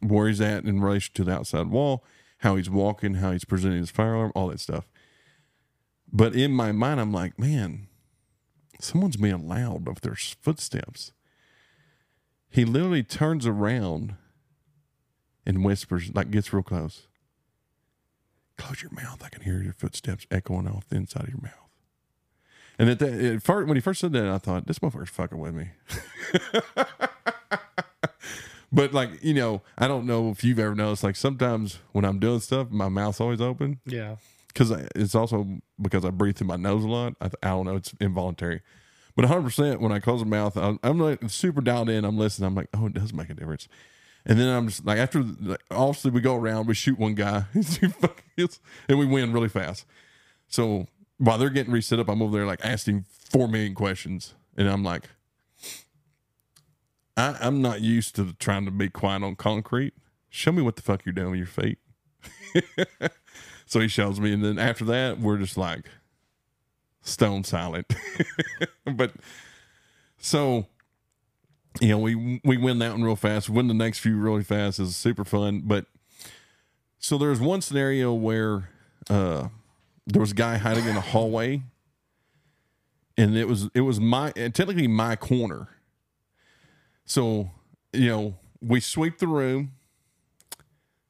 where 0.00 0.28
he's 0.28 0.40
at 0.40 0.64
in 0.64 0.80
relation 0.80 1.12
to 1.14 1.24
the 1.24 1.32
outside 1.32 1.68
wall, 1.68 2.04
how 2.38 2.56
he's 2.56 2.70
walking, 2.70 3.14
how 3.14 3.32
he's 3.32 3.44
presenting 3.44 3.78
his 3.78 3.90
firearm, 3.90 4.32
all 4.34 4.48
that 4.48 4.60
stuff. 4.60 4.86
But 6.12 6.34
in 6.34 6.52
my 6.52 6.72
mind, 6.72 7.00
I'm 7.00 7.12
like, 7.12 7.38
man, 7.38 7.88
someone's 8.80 9.16
being 9.16 9.48
loud 9.48 9.88
of 9.88 10.00
their 10.00 10.14
footsteps. 10.14 11.12
He 12.48 12.64
literally 12.64 13.02
turns 13.02 13.46
around 13.46 14.16
and 15.44 15.64
whispers, 15.64 16.10
like 16.14 16.30
gets 16.30 16.52
real 16.52 16.62
close. 16.62 17.06
Close 18.56 18.82
your 18.82 18.92
mouth. 18.92 19.22
I 19.22 19.28
can 19.28 19.42
hear 19.42 19.62
your 19.62 19.74
footsteps 19.74 20.26
echoing 20.30 20.66
off 20.66 20.88
the 20.88 20.96
inside 20.96 21.24
of 21.24 21.28
your 21.28 21.42
mouth. 21.42 21.66
And 22.78 22.90
at 22.90 22.98
that, 22.98 23.12
at 23.12 23.42
first, 23.42 23.68
when 23.68 23.76
he 23.76 23.80
first 23.80 24.00
said 24.00 24.12
that, 24.12 24.26
I 24.26 24.38
thought 24.38 24.66
this 24.66 24.78
motherfucker's 24.80 25.10
fucking 25.10 25.38
with 25.38 25.54
me. 25.54 25.70
but 28.72 28.92
like 28.92 29.22
you 29.22 29.34
know, 29.34 29.62
I 29.78 29.88
don't 29.88 30.06
know 30.06 30.30
if 30.30 30.44
you've 30.44 30.58
ever 30.58 30.74
noticed. 30.74 31.02
Like 31.04 31.16
sometimes 31.16 31.78
when 31.92 32.04
I'm 32.04 32.18
doing 32.18 32.40
stuff, 32.40 32.70
my 32.70 32.88
mouth's 32.88 33.20
always 33.20 33.40
open 33.40 33.80
yeah. 33.86 34.16
Because 34.56 34.70
it's 34.94 35.14
also 35.14 35.46
because 35.80 36.06
I 36.06 36.10
breathe 36.10 36.36
through 36.36 36.46
my 36.46 36.56
nose 36.56 36.82
a 36.82 36.88
lot. 36.88 37.14
I, 37.20 37.26
I 37.42 37.48
don't 37.48 37.66
know, 37.66 37.76
it's 37.76 37.92
involuntary. 38.00 38.62
But 39.14 39.26
100 39.26 39.42
percent 39.42 39.80
when 39.82 39.92
I 39.92 39.98
close 39.98 40.24
my 40.24 40.38
mouth, 40.38 40.56
I'm, 40.56 40.80
I'm 40.82 40.98
like 40.98 41.28
super 41.28 41.60
dialed 41.60 41.90
in. 41.90 42.04
I'm 42.06 42.16
listening. 42.16 42.46
I'm 42.46 42.54
like, 42.54 42.68
oh, 42.72 42.86
it 42.86 42.94
does 42.94 43.12
make 43.12 43.28
a 43.28 43.34
difference. 43.34 43.68
And 44.24 44.40
then 44.40 44.48
I'm 44.48 44.68
just 44.68 44.84
like, 44.86 44.98
after 44.98 45.22
like, 45.22 45.62
obviously 45.70 46.10
we 46.10 46.20
go 46.22 46.34
around, 46.34 46.66
we 46.66 46.74
shoot 46.74 46.98
one 46.98 47.14
guy, 47.14 47.44
and 47.54 48.98
we 48.98 49.06
win 49.06 49.32
really 49.32 49.48
fast. 49.48 49.84
So 50.48 50.86
while 51.18 51.36
they're 51.36 51.50
getting 51.50 51.72
reset 51.72 52.00
up, 52.00 52.08
I'm 52.08 52.22
over 52.22 52.36
there 52.36 52.46
like 52.46 52.64
asking 52.64 53.04
four 53.08 53.48
million 53.48 53.74
questions, 53.74 54.34
and 54.56 54.68
I'm 54.68 54.82
like, 54.82 55.10
I, 57.16 57.36
I'm 57.40 57.60
not 57.60 57.82
used 57.82 58.16
to 58.16 58.32
trying 58.34 58.64
to 58.64 58.70
be 58.70 58.88
quiet 58.88 59.22
on 59.22 59.36
concrete. 59.36 59.94
Show 60.30 60.52
me 60.52 60.62
what 60.62 60.76
the 60.76 60.82
fuck 60.82 61.04
you're 61.04 61.12
doing 61.12 61.30
with 61.30 61.38
your 61.38 61.46
feet. 61.46 61.78
so 63.66 63.80
he 63.80 63.88
shows 63.88 64.20
me, 64.20 64.32
and 64.32 64.44
then 64.44 64.58
after 64.58 64.84
that, 64.86 65.18
we're 65.18 65.38
just 65.38 65.56
like 65.56 65.86
stone 67.02 67.44
silent. 67.44 67.92
but 68.84 69.12
so 70.18 70.66
you 71.80 71.88
know, 71.88 71.98
we 71.98 72.40
we 72.44 72.56
win 72.56 72.78
that 72.78 72.92
one 72.92 73.02
real 73.02 73.16
fast. 73.16 73.50
Win 73.50 73.68
the 73.68 73.74
next 73.74 73.98
few 73.98 74.16
really 74.16 74.42
fast 74.42 74.78
is 74.78 74.96
super 74.96 75.24
fun. 75.24 75.62
But 75.64 75.86
so 76.98 77.18
there's 77.18 77.40
one 77.40 77.60
scenario 77.60 78.12
where 78.14 78.70
uh, 79.10 79.48
there 80.06 80.20
was 80.20 80.32
a 80.32 80.34
guy 80.34 80.56
hiding 80.56 80.86
in 80.86 80.96
a 80.96 81.00
hallway, 81.00 81.62
and 83.16 83.36
it 83.36 83.46
was 83.48 83.68
it 83.74 83.82
was 83.82 84.00
my 84.00 84.30
technically 84.30 84.88
my 84.88 85.16
corner. 85.16 85.68
So 87.04 87.50
you 87.92 88.08
know, 88.08 88.36
we 88.60 88.80
sweep 88.80 89.18
the 89.18 89.28
room. 89.28 89.72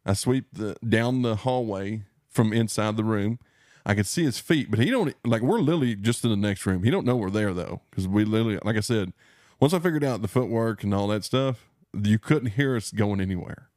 I 0.04 0.14
sweep 0.14 0.46
the 0.52 0.76
down 0.86 1.22
the 1.22 1.36
hallway 1.36 2.02
from 2.36 2.52
inside 2.52 2.96
the 2.96 3.04
room. 3.04 3.40
I 3.84 3.94
could 3.94 4.06
see 4.06 4.24
his 4.24 4.38
feet, 4.38 4.70
but 4.70 4.78
he 4.78 4.90
don't 4.90 5.14
like. 5.24 5.42
We're 5.42 5.60
literally 5.60 5.94
just 5.96 6.24
in 6.24 6.30
the 6.30 6.36
next 6.36 6.66
room. 6.66 6.82
He 6.82 6.90
don't 6.90 7.06
know 7.06 7.16
we're 7.16 7.30
there 7.30 7.54
though, 7.54 7.80
because 7.90 8.06
we 8.06 8.24
literally, 8.24 8.58
like 8.62 8.76
I 8.76 8.80
said, 8.80 9.12
once 9.58 9.72
I 9.72 9.78
figured 9.78 10.04
out 10.04 10.22
the 10.22 10.28
footwork 10.28 10.84
and 10.84 10.92
all 10.92 11.06
that 11.08 11.24
stuff, 11.24 11.68
you 11.94 12.18
couldn't 12.18 12.50
hear 12.50 12.76
us 12.76 12.90
going 12.90 13.20
anywhere. 13.20 13.70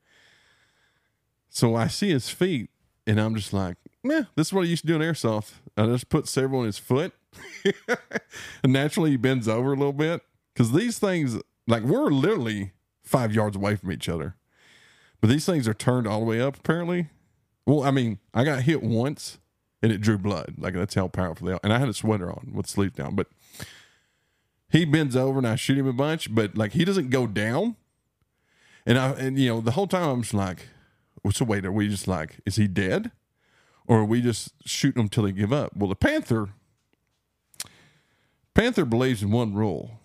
So 1.50 1.75
I 1.75 1.88
see 1.88 2.10
his 2.10 2.30
feet, 2.30 2.70
and 3.08 3.20
I'm 3.20 3.36
just 3.36 3.54
like, 3.54 3.78
yeah, 4.04 4.24
this 4.36 4.48
is 4.48 4.54
what 4.54 4.62
I 4.62 4.66
used 4.66 4.82
to 4.82 4.88
do 4.88 4.96
in 4.96 5.01
airsoft. 5.01 5.54
I 5.78 5.86
just 5.86 6.10
put 6.10 6.28
several 6.28 6.62
on 6.62 6.66
his 6.66 6.78
foot, 6.78 7.13
and 8.63 8.74
naturally 8.74 9.12
he 9.12 9.18
bends 9.18 9.48
over 9.48 9.74
a 9.74 9.75
little 9.78 9.94
bit 9.94 10.22
because 10.54 10.72
these 10.72 11.00
things, 11.00 11.38
like, 11.68 11.84
we're 11.84 12.10
literally 12.10 12.74
five 13.04 13.34
yards 13.34 13.56
away 13.56 13.75
from 13.75 13.92
each 13.92 14.10
other, 14.10 14.36
but 15.22 15.30
these 15.30 15.46
things 15.46 15.68
are 15.68 15.74
turned 15.74 16.08
all 16.08 16.20
the 16.20 16.25
way 16.25 16.42
up 16.42 16.58
apparently. 16.58 17.10
Well, 17.69 17.83
I 17.83 17.91
mean, 17.91 18.17
I 18.33 18.45
got 18.45 18.63
hit 18.63 18.81
once 18.81 19.38
and 19.83 19.91
it 19.91 20.01
drew 20.01 20.17
blood. 20.17 20.55
Like 20.57 20.73
that's 20.73 20.95
how 20.95 21.07
powerful 21.07 21.45
they 21.45 21.53
are. 21.53 21.59
And 21.63 21.71
I 21.71 21.77
had 21.77 21.88
a 21.88 21.93
sweater 21.93 22.31
on 22.31 22.49
with 22.51 22.65
sleeves 22.65 22.95
down, 22.95 23.13
but 23.13 23.27
he 24.71 24.85
bends 24.85 25.15
over 25.15 25.38
and 25.38 25.47
I 25.47 25.55
shoot 25.55 25.77
him 25.77 25.85
a 25.85 25.93
bunch, 25.93 26.33
but 26.33 26.57
like 26.57 26.71
he 26.71 26.83
doesn't 26.83 27.11
go 27.11 27.27
down. 27.27 27.75
And 28.88 28.97
I 28.97 29.11
and 29.11 29.38
you 29.38 29.49
know 29.49 29.61
the 29.61 29.71
whole 29.71 29.85
time 29.85 30.09
I'm 30.09 30.21
just 30.23 30.33
like, 30.33 30.67
what's 31.21 31.38
so 31.38 31.45
wait, 31.45 31.63
are 31.63 31.71
we 31.71 31.88
just 31.88 32.07
like, 32.07 32.39
is 32.43 32.55
he 32.55 32.67
dead, 32.67 33.11
or 33.85 33.99
are 33.99 34.05
we 34.05 34.23
just 34.23 34.51
shooting 34.65 35.03
him 35.03 35.09
till 35.09 35.25
they 35.25 35.31
give 35.31 35.53
up? 35.53 35.77
Well, 35.77 35.89
the 35.89 35.95
Panther, 35.95 36.49
Panther 38.55 38.83
believes 38.85 39.21
in 39.21 39.29
one 39.29 39.53
rule: 39.53 39.99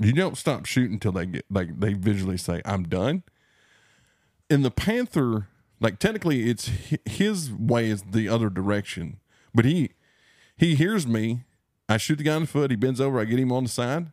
you 0.00 0.12
don't 0.12 0.36
stop 0.36 0.66
shooting 0.66 0.94
until 0.94 1.12
they 1.12 1.26
get 1.26 1.44
like 1.48 1.78
they 1.78 1.92
visually 1.92 2.36
say, 2.36 2.62
"I'm 2.64 2.82
done." 2.82 3.22
And 4.50 4.64
the 4.64 4.72
Panther, 4.72 5.46
like 5.82 5.98
technically, 5.98 6.48
it's 6.48 6.70
his 7.04 7.52
way 7.52 7.90
is 7.90 8.02
the 8.02 8.28
other 8.28 8.48
direction, 8.48 9.18
but 9.54 9.66
he 9.66 9.90
he 10.56 10.74
hears 10.74 11.06
me 11.06 11.44
I 11.92 11.98
shoot 11.98 12.16
the 12.16 12.24
guy 12.24 12.36
in 12.36 12.42
the 12.42 12.48
foot. 12.48 12.70
He 12.70 12.76
bends 12.76 13.00
over. 13.00 13.20
I 13.20 13.24
get 13.24 13.38
him 13.38 13.52
on 13.52 13.64
the 13.64 13.68
side. 13.68 14.10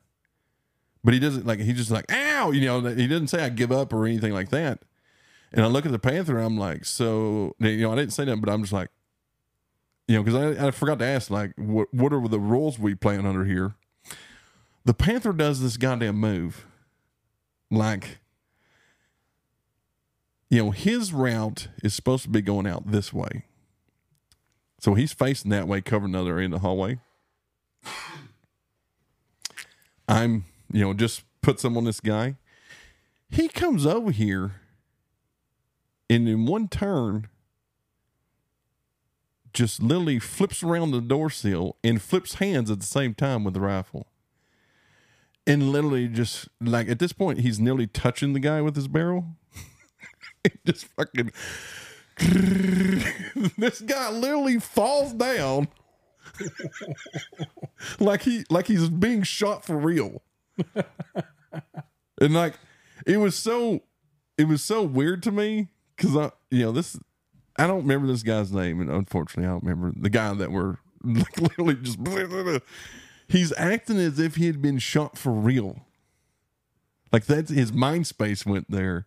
But 1.03 1.13
he 1.13 1.19
doesn't 1.19 1.45
like, 1.45 1.59
he's 1.59 1.77
just 1.77 1.91
like, 1.91 2.11
ow, 2.11 2.51
you 2.51 2.65
know, 2.65 2.81
he 2.81 3.07
doesn't 3.07 3.29
say 3.29 3.43
I 3.43 3.49
give 3.49 3.71
up 3.71 3.93
or 3.93 4.05
anything 4.05 4.33
like 4.33 4.49
that. 4.49 4.79
And 5.51 5.63
I 5.63 5.67
look 5.67 5.85
at 5.85 5.91
the 5.91 5.99
Panther, 5.99 6.37
I'm 6.37 6.57
like, 6.57 6.85
so, 6.85 7.55
you 7.59 7.77
know, 7.77 7.93
I 7.93 7.95
didn't 7.95 8.13
say 8.13 8.25
that, 8.25 8.37
but 8.37 8.49
I'm 8.51 8.61
just 8.61 8.73
like, 8.73 8.89
you 10.07 10.15
know, 10.15 10.23
because 10.23 10.57
I, 10.59 10.67
I 10.67 10.71
forgot 10.71 10.99
to 10.99 11.05
ask, 11.05 11.31
like, 11.31 11.53
what, 11.55 11.91
what 11.93 12.13
are 12.13 12.27
the 12.27 12.39
rules 12.39 12.77
we 12.77 12.95
playing 12.95 13.25
under 13.25 13.45
here? 13.45 13.75
The 14.85 14.93
Panther 14.93 15.33
does 15.33 15.61
this 15.61 15.77
goddamn 15.77 16.17
move. 16.17 16.65
Like, 17.71 18.19
you 20.49 20.63
know, 20.63 20.71
his 20.71 21.13
route 21.13 21.67
is 21.83 21.93
supposed 21.93 22.23
to 22.23 22.29
be 22.29 22.41
going 22.41 22.67
out 22.67 22.91
this 22.91 23.13
way. 23.13 23.45
So 24.79 24.93
he's 24.93 25.13
facing 25.13 25.51
that 25.51 25.67
way, 25.67 25.81
covering 25.81 26.13
the 26.13 26.21
other 26.21 26.39
end 26.39 26.53
of 26.53 26.61
the 26.61 26.67
hallway. 26.67 26.99
I'm, 30.07 30.45
you 30.71 30.81
know, 30.81 30.93
just 30.93 31.23
put 31.41 31.59
some 31.59 31.77
on 31.77 31.83
this 31.83 31.99
guy. 31.99 32.35
He 33.29 33.47
comes 33.47 33.85
over 33.85 34.11
here 34.11 34.55
and 36.09 36.27
in 36.27 36.45
one 36.45 36.67
turn 36.67 37.27
just 39.53 39.81
literally 39.81 40.19
flips 40.19 40.63
around 40.63 40.91
the 40.91 41.01
door 41.01 41.29
sill 41.29 41.75
and 41.83 42.01
flips 42.01 42.35
hands 42.35 42.71
at 42.71 42.79
the 42.79 42.85
same 42.85 43.13
time 43.13 43.43
with 43.43 43.53
the 43.53 43.59
rifle. 43.59 44.07
And 45.45 45.71
literally 45.71 46.07
just 46.07 46.47
like 46.61 46.89
at 46.89 46.99
this 46.99 47.13
point 47.13 47.39
he's 47.39 47.59
nearly 47.59 47.87
touching 47.87 48.33
the 48.33 48.39
guy 48.39 48.61
with 48.61 48.75
his 48.75 48.87
barrel. 48.87 49.25
just 50.65 50.85
fucking 50.85 51.31
this 53.57 53.81
guy 53.81 54.11
literally 54.11 54.59
falls 54.59 55.13
down 55.13 55.67
like 57.99 58.23
he 58.23 58.43
like 58.49 58.67
he's 58.67 58.89
being 58.89 59.23
shot 59.23 59.63
for 59.63 59.77
real. 59.77 60.21
and 62.19 62.33
like 62.33 62.55
it 63.05 63.17
was 63.17 63.35
so 63.35 63.81
it 64.37 64.47
was 64.47 64.63
so 64.63 64.83
weird 64.83 65.23
to 65.23 65.31
me 65.31 65.69
because 65.95 66.15
I 66.15 66.31
you 66.51 66.65
know 66.65 66.71
this 66.71 66.99
I 67.57 67.67
don't 67.67 67.81
remember 67.81 68.07
this 68.07 68.23
guy's 68.23 68.51
name 68.51 68.81
and 68.81 68.89
unfortunately 68.89 69.47
I 69.47 69.51
don't 69.51 69.63
remember 69.63 69.93
the 69.97 70.09
guy 70.09 70.33
that 70.33 70.51
were 70.51 70.79
like 71.03 71.39
literally 71.39 71.75
just 71.75 71.99
he's 73.27 73.53
acting 73.57 73.97
as 73.97 74.19
if 74.19 74.35
he 74.35 74.47
had 74.47 74.61
been 74.61 74.79
shot 74.79 75.17
for 75.17 75.31
real. 75.31 75.85
Like 77.11 77.25
that's 77.25 77.49
his 77.49 77.73
mind 77.73 78.07
space 78.07 78.45
went 78.45 78.69
there. 78.69 79.05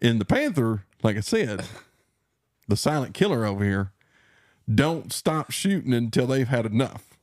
In 0.00 0.18
the 0.18 0.24
Panther, 0.24 0.84
like 1.02 1.16
I 1.16 1.20
said, 1.20 1.64
the 2.66 2.76
silent 2.76 3.14
killer 3.14 3.44
over 3.44 3.64
here 3.64 3.92
don't 4.72 5.12
stop 5.12 5.50
shooting 5.50 5.94
until 5.94 6.26
they've 6.26 6.48
had 6.48 6.66
enough. 6.66 7.16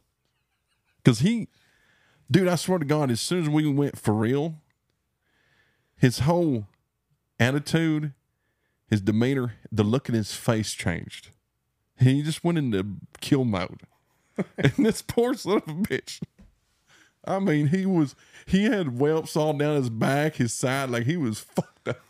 Because 1.04 1.20
he, 1.20 1.48
dude, 2.30 2.48
I 2.48 2.56
swear 2.56 2.80
to 2.80 2.86
God, 2.86 3.12
as 3.12 3.22
soon 3.22 3.44
as 3.44 3.50
we 3.50 3.68
went 3.68 4.00
for 4.00 4.14
real, 4.14 4.56
his 5.96 6.20
whole 6.20 6.68
attitude, 7.40 8.14
his 8.90 9.02
demeanor, 9.02 9.54
the 9.72 9.84
look 9.84 10.10
in 10.10 10.16
his 10.16 10.34
face 10.34 10.74
changed. 10.74 11.30
He 12.00 12.24
just 12.24 12.44
went 12.44 12.58
into 12.58 12.98
kill 13.22 13.46
mode. 13.46 13.82
and 14.58 14.74
this 14.78 15.02
poor 15.02 15.34
son 15.36 15.58
of 15.58 15.68
a 15.68 15.74
bitch. 15.74 16.22
I 17.28 17.40
mean, 17.40 17.68
he 17.68 17.86
was 17.86 18.16
he 18.46 18.66
had 18.66 18.98
whelps 19.00 19.36
all 19.36 19.54
down 19.54 19.76
his 19.76 19.90
back, 19.90 20.36
his 20.36 20.54
side, 20.54 20.90
like 20.90 21.06
he 21.06 21.18
was 21.18 21.40
fucked 21.56 21.90
up. 21.90 22.02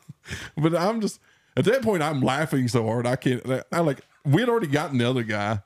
But 0.57 0.75
I'm 0.75 1.01
just 1.01 1.19
at 1.55 1.65
that 1.65 1.81
point 1.81 2.03
I'm 2.03 2.21
laughing 2.21 2.67
so 2.67 2.85
hard 2.85 3.07
I 3.07 3.15
can't 3.15 3.43
I 3.71 3.79
like 3.79 4.01
we 4.25 4.41
had 4.41 4.49
already 4.49 4.67
gotten 4.67 4.97
the 4.97 5.09
other 5.09 5.23
guy. 5.23 5.59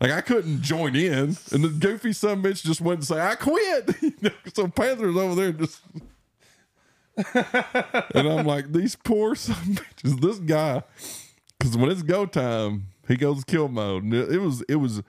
Like 0.00 0.12
I 0.12 0.20
couldn't 0.20 0.62
join 0.62 0.94
in, 0.94 1.36
and 1.50 1.64
the 1.64 1.68
goofy 1.68 2.12
son 2.12 2.40
bitch 2.40 2.62
just 2.62 2.80
went 2.80 3.00
and 3.00 3.06
say, 3.06 3.20
"I 3.20 3.34
quit." 3.34 3.90
so 4.54 4.68
Panther's 4.68 5.16
over 5.16 5.34
there 5.34 5.50
just, 5.50 5.80
and 8.14 8.28
I'm 8.28 8.46
like, 8.46 8.72
these 8.72 8.94
poor 8.94 9.34
son 9.34 9.56
bitches. 9.56 10.20
This 10.20 10.38
guy, 10.38 10.84
because 11.58 11.76
when 11.76 11.90
it's 11.90 12.02
go 12.02 12.26
time, 12.26 12.86
he 13.08 13.16
goes 13.16 13.42
kill 13.42 13.68
mode. 13.68 14.04
And 14.04 14.14
it 14.14 14.38
was 14.38 14.62
it 14.68 14.76
was 14.76 15.02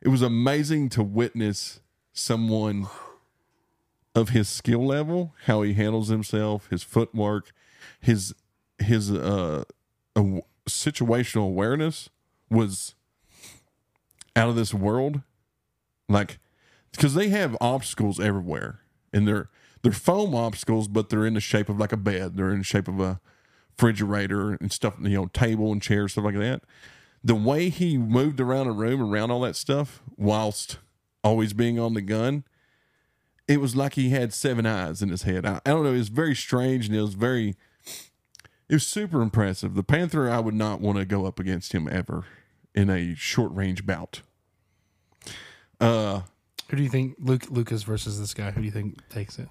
it 0.00 0.08
was 0.08 0.22
amazing 0.22 0.90
to 0.90 1.02
witness 1.02 1.80
someone 2.12 2.86
of 4.18 4.30
his 4.30 4.48
skill 4.48 4.84
level, 4.84 5.34
how 5.44 5.62
he 5.62 5.74
handles 5.74 6.08
himself, 6.08 6.68
his 6.70 6.82
footwork, 6.82 7.52
his 8.00 8.34
his 8.78 9.10
uh, 9.12 9.64
situational 10.68 11.46
awareness 11.46 12.10
was 12.50 12.94
out 14.34 14.48
of 14.48 14.56
this 14.56 14.74
world. 14.74 15.22
Like, 16.08 16.38
because 16.92 17.14
they 17.14 17.28
have 17.28 17.56
obstacles 17.60 18.18
everywhere, 18.18 18.80
and 19.12 19.26
they're 19.26 19.50
they're 19.82 19.92
foam 19.92 20.34
obstacles, 20.34 20.88
but 20.88 21.08
they're 21.08 21.26
in 21.26 21.34
the 21.34 21.40
shape 21.40 21.68
of 21.68 21.78
like 21.78 21.92
a 21.92 21.96
bed. 21.96 22.36
They're 22.36 22.50
in 22.50 22.58
the 22.58 22.64
shape 22.64 22.88
of 22.88 22.98
a 22.98 23.20
refrigerator 23.76 24.54
and 24.54 24.72
stuff, 24.72 24.96
you 25.00 25.10
know, 25.10 25.26
table 25.26 25.70
and 25.70 25.80
chairs, 25.80 26.12
stuff 26.12 26.24
like 26.24 26.34
that. 26.34 26.62
The 27.22 27.36
way 27.36 27.68
he 27.68 27.96
moved 27.98 28.40
around 28.40 28.66
a 28.66 28.72
room, 28.72 29.00
around 29.00 29.30
all 29.30 29.40
that 29.42 29.54
stuff, 29.54 30.02
whilst 30.16 30.78
always 31.22 31.52
being 31.52 31.78
on 31.78 31.94
the 31.94 32.00
gun, 32.00 32.44
it 33.48 33.60
was 33.60 33.74
like 33.74 33.94
he 33.94 34.10
had 34.10 34.32
seven 34.34 34.66
eyes 34.66 35.00
in 35.02 35.08
his 35.08 35.22
head. 35.22 35.46
I, 35.46 35.60
I 35.64 35.70
don't 35.70 35.82
know. 35.82 35.94
It 35.94 35.98
was 35.98 36.10
very 36.10 36.36
strange 36.36 36.86
and 36.86 36.94
it 36.94 37.00
was 37.00 37.14
very, 37.14 37.56
it 38.68 38.74
was 38.74 38.86
super 38.86 39.22
impressive. 39.22 39.74
The 39.74 39.82
Panther, 39.82 40.30
I 40.30 40.38
would 40.38 40.54
not 40.54 40.80
want 40.80 40.98
to 40.98 41.06
go 41.06 41.24
up 41.24 41.40
against 41.40 41.72
him 41.72 41.88
ever 41.90 42.24
in 42.74 42.90
a 42.90 43.14
short 43.14 43.52
range 43.54 43.86
bout. 43.86 44.20
Uh, 45.80 46.20
Who 46.70 46.76
do 46.76 46.82
you 46.82 46.90
think 46.90 47.16
Luke 47.18 47.46
Lucas 47.50 47.82
versus 47.84 48.20
this 48.20 48.34
guy? 48.34 48.50
Who 48.50 48.60
do 48.60 48.66
you 48.66 48.72
think 48.72 49.08
takes 49.08 49.38
it? 49.38 49.48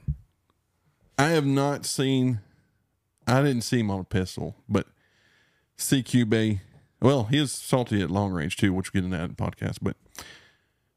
I 1.18 1.30
have 1.30 1.46
not 1.46 1.86
seen. 1.86 2.42
I 3.26 3.42
didn't 3.42 3.64
see 3.64 3.80
him 3.80 3.90
on 3.90 4.02
a 4.02 4.04
pistol, 4.04 4.56
but 4.70 4.88
CQB. 5.78 6.62
Well, 7.02 7.26
he 7.26 7.38
is 7.38 7.52
salty 7.52 8.02
at 8.02 8.12
long 8.12 8.32
range 8.32 8.58
too, 8.58 8.74
which 8.74 8.94
we'll 8.94 9.02
get 9.02 9.06
into 9.06 9.18
that 9.18 9.30
in 9.30 9.36
podcast. 9.36 9.78
But 9.82 9.98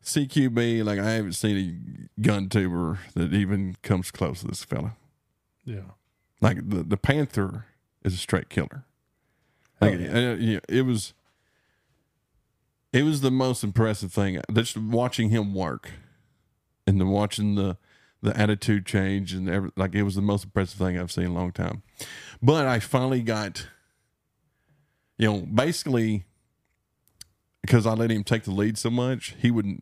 CQB, 0.04 0.84
like 0.84 0.98
I 0.98 1.10
haven't 1.12 1.34
seen 1.34 2.08
a 2.18 2.20
gun 2.22 2.48
tuber 2.48 2.98
that 3.14 3.32
even 3.34 3.76
comes 3.82 4.10
close 4.10 4.40
to 4.40 4.48
this 4.48 4.64
fella. 4.64 4.96
Yeah. 5.64 5.92
Like 6.40 6.68
the 6.70 6.82
the 6.82 6.96
Panther 6.96 7.66
is 8.02 8.14
a 8.14 8.16
straight 8.16 8.48
killer. 8.48 8.84
Like 9.80 10.00
yeah. 10.00 10.30
uh, 10.30 10.34
yeah, 10.36 10.60
it 10.68 10.82
was. 10.82 11.14
It 12.92 13.04
was 13.04 13.20
the 13.20 13.30
most 13.30 13.62
impressive 13.62 14.12
thing. 14.12 14.40
Just 14.52 14.76
watching 14.76 15.30
him 15.30 15.54
work, 15.54 15.90
and 16.86 17.00
then 17.00 17.08
watching 17.08 17.54
the 17.54 17.76
the 18.22 18.36
attitude 18.36 18.84
change 18.84 19.32
and 19.32 19.48
every, 19.48 19.70
like 19.76 19.94
it 19.94 20.02
was 20.02 20.14
the 20.14 20.22
most 20.22 20.44
impressive 20.44 20.78
thing 20.78 20.98
I've 20.98 21.12
seen 21.12 21.24
in 21.24 21.30
a 21.30 21.34
long 21.34 21.52
time. 21.52 21.82
But 22.42 22.66
I 22.66 22.78
finally 22.80 23.22
got, 23.22 23.68
you 25.16 25.30
know, 25.30 25.38
basically 25.40 26.24
because 27.62 27.86
I 27.86 27.92
let 27.92 28.10
him 28.10 28.24
take 28.24 28.44
the 28.44 28.50
lead 28.50 28.78
so 28.78 28.90
much, 28.90 29.34
he 29.38 29.50
would 29.50 29.80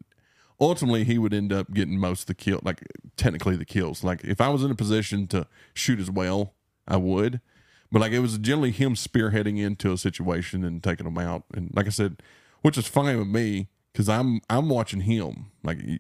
ultimately 0.61 1.05
he 1.05 1.19
would 1.19 1.33
end 1.35 1.53
up 1.53 1.73
getting 1.73 1.99
most 1.99 2.23
of 2.23 2.27
the 2.27 2.35
kill, 2.35 2.61
like 2.62 2.83
technically 3.17 3.57
the 3.57 3.65
kills. 3.65 4.03
Like 4.05 4.25
if 4.25 4.41
I 4.41 4.49
was 4.49 4.62
in 4.65 4.71
a 4.71 4.75
position 4.75 5.27
to 5.29 5.47
shoot 5.75 6.00
as 6.00 6.11
well, 6.11 6.55
I 6.87 6.97
would. 6.97 7.41
But 7.91 8.00
like 8.00 8.12
it 8.12 8.19
was 8.21 8.37
generally 8.38 8.71
him 8.71 8.95
spearheading 8.95 9.59
into 9.59 9.93
a 9.93 9.97
situation 9.99 10.62
and 10.65 10.83
taking 10.83 11.05
them 11.05 11.17
out, 11.19 11.45
and 11.55 11.71
like 11.75 11.87
I 11.87 11.91
said, 11.91 12.23
which 12.62 12.77
is 12.77 12.87
fine 12.87 13.19
with 13.19 13.29
me 13.29 13.69
because 13.93 14.09
I'm 14.09 14.41
I'm 14.50 14.69
watching 14.69 15.00
him. 15.03 15.47
Like 15.62 15.79
you, 15.83 15.99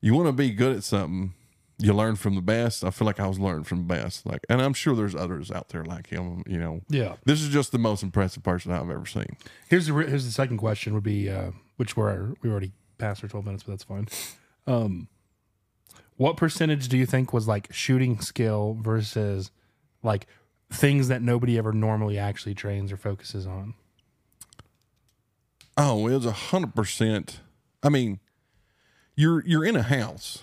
you 0.00 0.14
want 0.14 0.28
to 0.28 0.32
be 0.32 0.50
good 0.50 0.76
at 0.76 0.84
something, 0.84 1.34
you 1.78 1.92
learn 1.92 2.14
from 2.14 2.36
the 2.36 2.40
best. 2.42 2.84
I 2.84 2.90
feel 2.90 3.06
like 3.06 3.18
I 3.18 3.26
was 3.26 3.40
learning 3.40 3.64
from 3.64 3.78
the 3.78 3.84
best. 3.94 4.24
Like, 4.24 4.46
and 4.48 4.62
I'm 4.62 4.72
sure 4.72 4.94
there's 4.94 5.16
others 5.16 5.50
out 5.50 5.70
there 5.70 5.84
like 5.84 6.08
him. 6.08 6.44
You 6.46 6.58
know, 6.58 6.80
Yeah. 6.88 7.16
this 7.24 7.42
is 7.42 7.48
just 7.48 7.72
the 7.72 7.78
most 7.78 8.04
impressive 8.04 8.44
person 8.44 8.70
I've 8.70 8.88
ever 8.88 9.06
seen. 9.06 9.36
Here's 9.68 9.86
the 9.88 9.94
here's 9.94 10.26
the 10.26 10.30
second 10.30 10.58
question 10.58 10.94
would 10.94 11.02
be 11.02 11.28
uh, 11.28 11.50
which 11.76 11.96
we're 11.96 12.34
we 12.40 12.50
already 12.50 12.70
passed 12.98 13.22
our 13.22 13.28
twelve 13.28 13.44
minutes, 13.44 13.62
but 13.62 13.72
that's 13.72 13.84
fine. 13.84 14.08
Um, 14.66 15.08
what 16.16 16.36
percentage 16.36 16.88
do 16.88 16.98
you 16.98 17.06
think 17.06 17.32
was 17.32 17.46
like 17.48 17.72
shooting 17.72 18.20
skill 18.20 18.76
versus 18.80 19.50
like 20.02 20.26
things 20.70 21.08
that 21.08 21.22
nobody 21.22 21.56
ever 21.56 21.72
normally 21.72 22.18
actually 22.18 22.54
trains 22.54 22.92
or 22.92 22.96
focuses 22.96 23.46
on? 23.46 23.74
Oh, 25.76 26.06
it 26.08 26.14
was 26.14 26.26
a 26.26 26.32
hundred 26.32 26.74
percent. 26.74 27.40
I 27.82 27.88
mean, 27.88 28.18
you're 29.14 29.44
you're 29.46 29.64
in 29.64 29.76
a 29.76 29.82
house, 29.82 30.42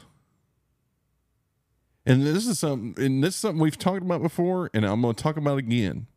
and 2.06 2.26
this 2.26 2.48
is 2.48 2.60
something, 2.60 2.96
and 3.04 3.22
this 3.22 3.36
is 3.36 3.42
something 3.42 3.62
we've 3.62 3.78
talked 3.78 4.02
about 4.02 4.22
before, 4.22 4.70
and 4.74 4.86
I'm 4.86 5.02
going 5.02 5.14
to 5.14 5.22
talk 5.22 5.36
about 5.36 5.58
again. 5.58 6.08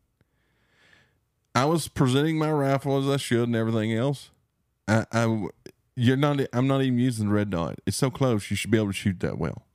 I 1.53 1.65
was 1.65 1.89
presenting 1.89 2.37
my 2.37 2.51
rifle 2.51 2.97
as 2.97 3.09
I 3.09 3.17
should 3.17 3.49
and 3.49 3.55
everything 3.55 3.93
else. 3.93 4.29
I, 4.87 5.05
I 5.11 5.47
you're 5.99 6.17
not. 6.17 6.39
I'm 6.53 6.67
not 6.67 6.81
even 6.81 6.97
using 6.99 7.27
the 7.27 7.33
red 7.33 7.49
dot. 7.49 7.79
It's 7.85 7.97
so 7.97 8.09
close. 8.09 8.49
You 8.49 8.55
should 8.57 8.71
be 8.71 8.77
able 8.77 8.87
to 8.87 8.93
shoot 8.93 9.19
that 9.19 9.37
well. 9.37 9.65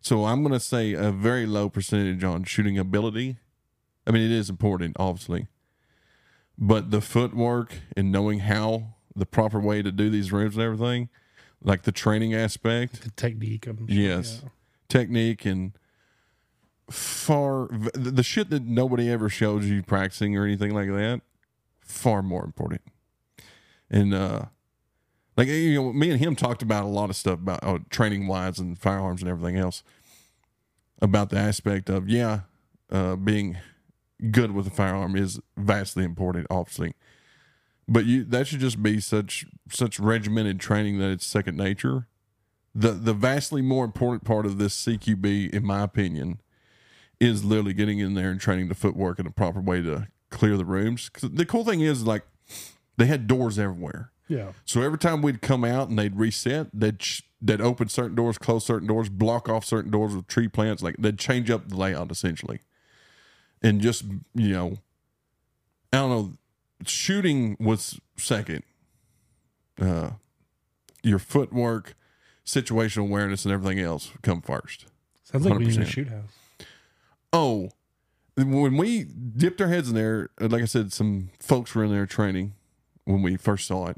So 0.00 0.24
I'm 0.24 0.42
going 0.42 0.52
to 0.52 0.60
say 0.60 0.92
a 0.92 1.10
very 1.12 1.46
low 1.46 1.68
percentage 1.68 2.22
on 2.24 2.44
shooting 2.44 2.78
ability. 2.78 3.38
I 4.06 4.10
mean, 4.10 4.22
it 4.22 4.32
is 4.32 4.50
important, 4.50 4.96
obviously 4.98 5.46
but 6.58 6.90
the 6.90 7.00
footwork 7.00 7.72
and 7.96 8.12
knowing 8.12 8.40
how 8.40 8.94
the 9.16 9.24
proper 9.26 9.58
way 9.58 9.80
to 9.82 9.90
do 9.90 10.10
these 10.10 10.30
rooms 10.30 10.54
and 10.54 10.62
everything, 10.62 11.08
like 11.62 11.82
the 11.82 11.90
training 11.90 12.34
aspect, 12.34 13.02
The 13.02 13.10
technique. 13.10 13.66
I'm 13.66 13.78
sure, 13.78 13.86
Yes. 13.88 14.40
yeah. 14.42 14.48
technique, 14.88 15.44
and 15.46 15.72
far 16.90 17.68
the 17.94 18.10
the 18.10 18.22
shit 18.22 18.50
that 18.50 18.62
nobody 18.64 19.08
ever 19.10 19.28
shows 19.28 19.64
you 19.66 19.82
practicing 19.82 20.36
or 20.36 20.44
anything 20.44 20.74
like 20.74 20.88
that, 20.88 21.22
far 21.80 22.22
more 22.22 22.44
important. 22.44 22.82
And 23.90 24.14
uh, 24.14 24.44
like 25.36 25.48
you 25.48 25.74
know, 25.74 25.92
me 25.92 26.10
and 26.10 26.20
him 26.20 26.36
talked 26.36 26.62
about 26.62 26.84
a 26.84 26.88
lot 26.88 27.10
of 27.10 27.16
stuff 27.16 27.34
about 27.34 27.60
oh, 27.62 27.80
training 27.90 28.26
wise 28.26 28.58
and 28.58 28.78
firearms 28.78 29.22
and 29.22 29.30
everything 29.30 29.56
else. 29.56 29.82
About 31.00 31.30
the 31.30 31.38
aspect 31.38 31.88
of 31.88 32.08
yeah, 32.08 32.40
uh, 32.90 33.16
being 33.16 33.56
good 34.30 34.52
with 34.52 34.66
a 34.66 34.70
firearm 34.70 35.16
is 35.16 35.40
vastly 35.56 36.04
important, 36.04 36.46
obviously. 36.50 36.94
But 37.88 38.04
you 38.06 38.24
that 38.24 38.46
should 38.46 38.60
just 38.60 38.82
be 38.82 39.00
such 39.00 39.44
such 39.68 39.98
regimented 39.98 40.60
training 40.60 40.98
that 40.98 41.10
it's 41.10 41.26
second 41.26 41.56
nature. 41.56 42.06
The 42.74 42.92
the 42.92 43.14
vastly 43.14 43.62
more 43.62 43.84
important 43.84 44.24
part 44.24 44.46
of 44.46 44.58
this 44.58 44.80
CQB, 44.84 45.52
in 45.52 45.64
my 45.64 45.82
opinion, 45.82 46.40
is 47.18 47.44
literally 47.44 47.74
getting 47.74 47.98
in 47.98 48.14
there 48.14 48.30
and 48.30 48.40
training 48.40 48.68
the 48.68 48.74
footwork 48.74 49.18
in 49.18 49.26
a 49.26 49.30
proper 49.30 49.60
way 49.60 49.82
to 49.82 50.08
clear 50.30 50.56
the 50.56 50.64
rooms. 50.64 51.10
the 51.22 51.44
cool 51.44 51.64
thing 51.64 51.80
is 51.80 52.04
like 52.04 52.24
they 52.96 53.06
had 53.06 53.26
doors 53.26 53.58
everywhere. 53.58 54.12
Yeah. 54.28 54.52
So 54.64 54.80
every 54.82 54.98
time 54.98 55.20
we'd 55.22 55.42
come 55.42 55.64
out 55.64 55.88
and 55.88 55.98
they'd 55.98 56.16
reset, 56.16 56.68
they'd 56.72 57.02
sh- 57.02 57.22
they'd 57.40 57.60
open 57.60 57.88
certain 57.88 58.14
doors, 58.14 58.38
close 58.38 58.64
certain 58.64 58.88
doors, 58.88 59.08
block 59.08 59.48
off 59.48 59.64
certain 59.64 59.90
doors 59.90 60.14
with 60.14 60.26
tree 60.26 60.48
plants. 60.48 60.82
Like 60.82 60.96
they'd 60.98 61.18
change 61.18 61.50
up 61.50 61.68
the 61.68 61.76
layout 61.76 62.10
essentially, 62.10 62.60
and 63.62 63.80
just 63.80 64.04
you 64.34 64.52
know, 64.52 64.78
I 65.92 65.98
don't 65.98 66.10
know. 66.10 66.32
Shooting 66.86 67.56
was 67.60 68.00
second. 68.16 68.62
Uh, 69.80 70.10
your 71.02 71.18
footwork, 71.18 71.94
situational 72.46 73.02
awareness, 73.02 73.44
and 73.44 73.52
everything 73.52 73.80
else 73.80 74.12
come 74.22 74.40
first. 74.40 74.86
Sounds 75.24 75.44
like 75.44 75.58
we 75.58 75.66
need 75.66 75.76
a 75.78 75.80
100%. 75.80 75.86
shoot 75.86 76.08
house. 76.08 76.66
Oh, 77.32 77.70
when 78.36 78.76
we 78.76 79.04
dipped 79.04 79.60
our 79.60 79.68
heads 79.68 79.88
in 79.88 79.94
there, 79.94 80.30
uh, 80.40 80.48
like 80.48 80.62
I 80.62 80.66
said, 80.66 80.92
some 80.92 81.30
folks 81.40 81.74
were 81.74 81.84
in 81.84 81.90
there 81.90 82.06
training 82.06 82.54
when 83.04 83.22
we 83.22 83.36
first 83.36 83.66
saw 83.66 83.86
it. 83.88 83.96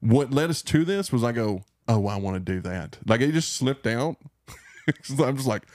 What 0.00 0.32
led 0.32 0.50
us 0.50 0.62
to 0.62 0.84
this 0.84 1.12
was 1.12 1.22
I 1.22 1.32
go, 1.32 1.64
oh, 1.88 2.06
I 2.06 2.16
want 2.16 2.34
to 2.34 2.52
do 2.52 2.60
that. 2.62 2.98
Like 3.06 3.20
it 3.20 3.32
just 3.32 3.54
slipped 3.54 3.86
out. 3.86 4.16
I'm 5.18 5.36
just 5.36 5.48
like, 5.48 5.66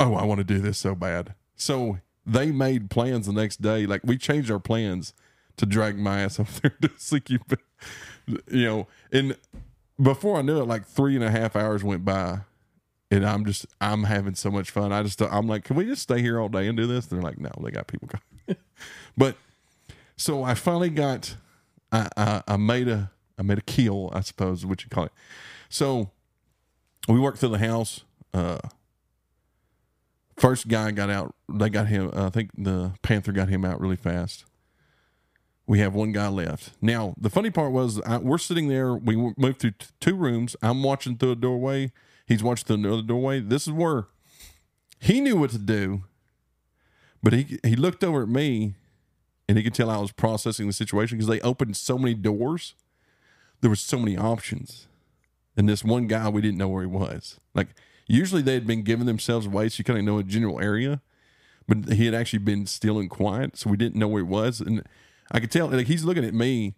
oh, 0.00 0.14
I 0.14 0.24
want 0.24 0.38
to 0.38 0.44
do 0.44 0.58
this 0.58 0.78
so 0.78 0.94
bad. 0.94 1.34
So 1.56 1.98
they 2.24 2.50
made 2.50 2.90
plans 2.90 3.26
the 3.26 3.32
next 3.32 3.62
day. 3.62 3.86
Like 3.86 4.02
we 4.04 4.16
changed 4.16 4.50
our 4.50 4.58
plans 4.58 5.12
to 5.56 5.66
drag 5.66 5.98
my 5.98 6.20
ass 6.20 6.40
up 6.40 6.48
there 6.62 6.74
to 6.82 6.88
CQB. 6.88 7.58
You 8.26 8.40
You 8.50 8.64
know, 8.64 8.86
and 9.12 9.36
before 10.00 10.38
I 10.38 10.42
knew 10.42 10.60
it, 10.60 10.66
like 10.66 10.86
three 10.86 11.14
and 11.14 11.24
a 11.24 11.30
half 11.30 11.56
hours 11.56 11.84
went 11.84 12.04
by 12.04 12.40
and 13.10 13.24
I'm 13.24 13.44
just 13.44 13.66
I'm 13.80 14.04
having 14.04 14.34
so 14.34 14.50
much 14.50 14.70
fun. 14.70 14.92
I 14.92 15.02
just 15.02 15.20
I'm 15.22 15.46
like, 15.46 15.64
can 15.64 15.76
we 15.76 15.84
just 15.84 16.02
stay 16.02 16.20
here 16.20 16.40
all 16.40 16.48
day 16.48 16.66
and 16.66 16.76
do 16.76 16.86
this? 16.86 17.10
And 17.10 17.18
they're 17.18 17.28
like, 17.28 17.38
no, 17.38 17.50
they 17.62 17.70
got 17.70 17.86
people 17.86 18.08
coming. 18.08 18.60
but 19.16 19.36
so 20.16 20.42
I 20.42 20.54
finally 20.54 20.90
got 20.90 21.36
I, 21.92 22.08
I 22.16 22.42
I 22.48 22.56
made 22.56 22.88
a 22.88 23.10
I 23.38 23.42
made 23.42 23.58
a 23.58 23.62
kill, 23.62 24.10
I 24.12 24.20
suppose 24.20 24.58
is 24.60 24.66
what 24.66 24.82
you 24.82 24.90
call 24.90 25.04
it. 25.04 25.12
So 25.68 26.10
we 27.08 27.18
worked 27.18 27.38
through 27.38 27.50
the 27.50 27.58
house. 27.58 28.02
Uh 28.32 28.58
first 30.36 30.68
guy 30.68 30.90
got 30.90 31.10
out. 31.10 31.34
They 31.52 31.70
got 31.70 31.88
him. 31.88 32.10
I 32.14 32.30
think 32.30 32.50
the 32.56 32.92
Panther 33.02 33.32
got 33.32 33.48
him 33.48 33.64
out 33.64 33.80
really 33.80 33.96
fast. 33.96 34.44
We 35.66 35.80
have 35.80 35.94
one 35.94 36.12
guy 36.12 36.28
left. 36.28 36.72
Now, 36.80 37.14
the 37.18 37.30
funny 37.30 37.50
part 37.50 37.72
was 37.72 38.00
I, 38.02 38.18
we're 38.18 38.38
sitting 38.38 38.68
there. 38.68 38.94
We 38.94 39.16
moved 39.36 39.58
through 39.60 39.72
t- 39.72 39.86
two 40.00 40.14
rooms. 40.14 40.54
I'm 40.62 40.82
watching 40.82 41.16
through 41.16 41.32
a 41.32 41.36
doorway. 41.36 41.90
He's 42.26 42.42
watching 42.42 42.66
through 42.66 42.76
another 42.76 43.02
doorway. 43.02 43.40
This 43.40 43.66
is 43.66 43.72
where 43.72 44.06
he 45.00 45.20
knew 45.20 45.36
what 45.36 45.50
to 45.50 45.58
do, 45.58 46.04
but 47.22 47.32
he 47.32 47.58
he 47.64 47.74
looked 47.74 48.04
over 48.04 48.22
at 48.22 48.28
me, 48.28 48.74
and 49.48 49.58
he 49.58 49.64
could 49.64 49.74
tell 49.74 49.90
I 49.90 49.98
was 49.98 50.12
processing 50.12 50.68
the 50.68 50.72
situation 50.72 51.18
because 51.18 51.28
they 51.28 51.40
opened 51.40 51.76
so 51.76 51.98
many 51.98 52.14
doors. 52.14 52.74
There 53.60 53.70
was 53.70 53.80
so 53.80 53.98
many 53.98 54.16
options, 54.16 54.86
and 55.56 55.68
this 55.68 55.84
one 55.84 56.06
guy 56.06 56.28
we 56.28 56.40
didn't 56.40 56.58
know 56.58 56.68
where 56.68 56.82
he 56.82 56.88
was. 56.88 57.38
Like 57.54 57.68
usually 58.06 58.42
they 58.42 58.54
had 58.54 58.66
been 58.66 58.82
giving 58.82 59.06
themselves 59.06 59.46
away, 59.46 59.68
so 59.68 59.78
you 59.78 59.84
kind 59.84 59.98
of 59.98 60.04
know 60.04 60.18
a 60.18 60.22
general 60.22 60.60
area 60.60 61.00
but 61.68 61.92
he 61.92 62.04
had 62.04 62.14
actually 62.14 62.38
been 62.40 62.66
still 62.66 62.98
and 62.98 63.10
quiet, 63.10 63.56
so 63.56 63.70
we 63.70 63.76
didn't 63.76 63.96
know 63.96 64.08
where 64.08 64.22
he 64.22 64.28
was. 64.28 64.60
And 64.60 64.82
I 65.32 65.40
could 65.40 65.50
tell, 65.50 65.68
like, 65.68 65.86
he's 65.86 66.04
looking 66.04 66.24
at 66.24 66.34
me, 66.34 66.74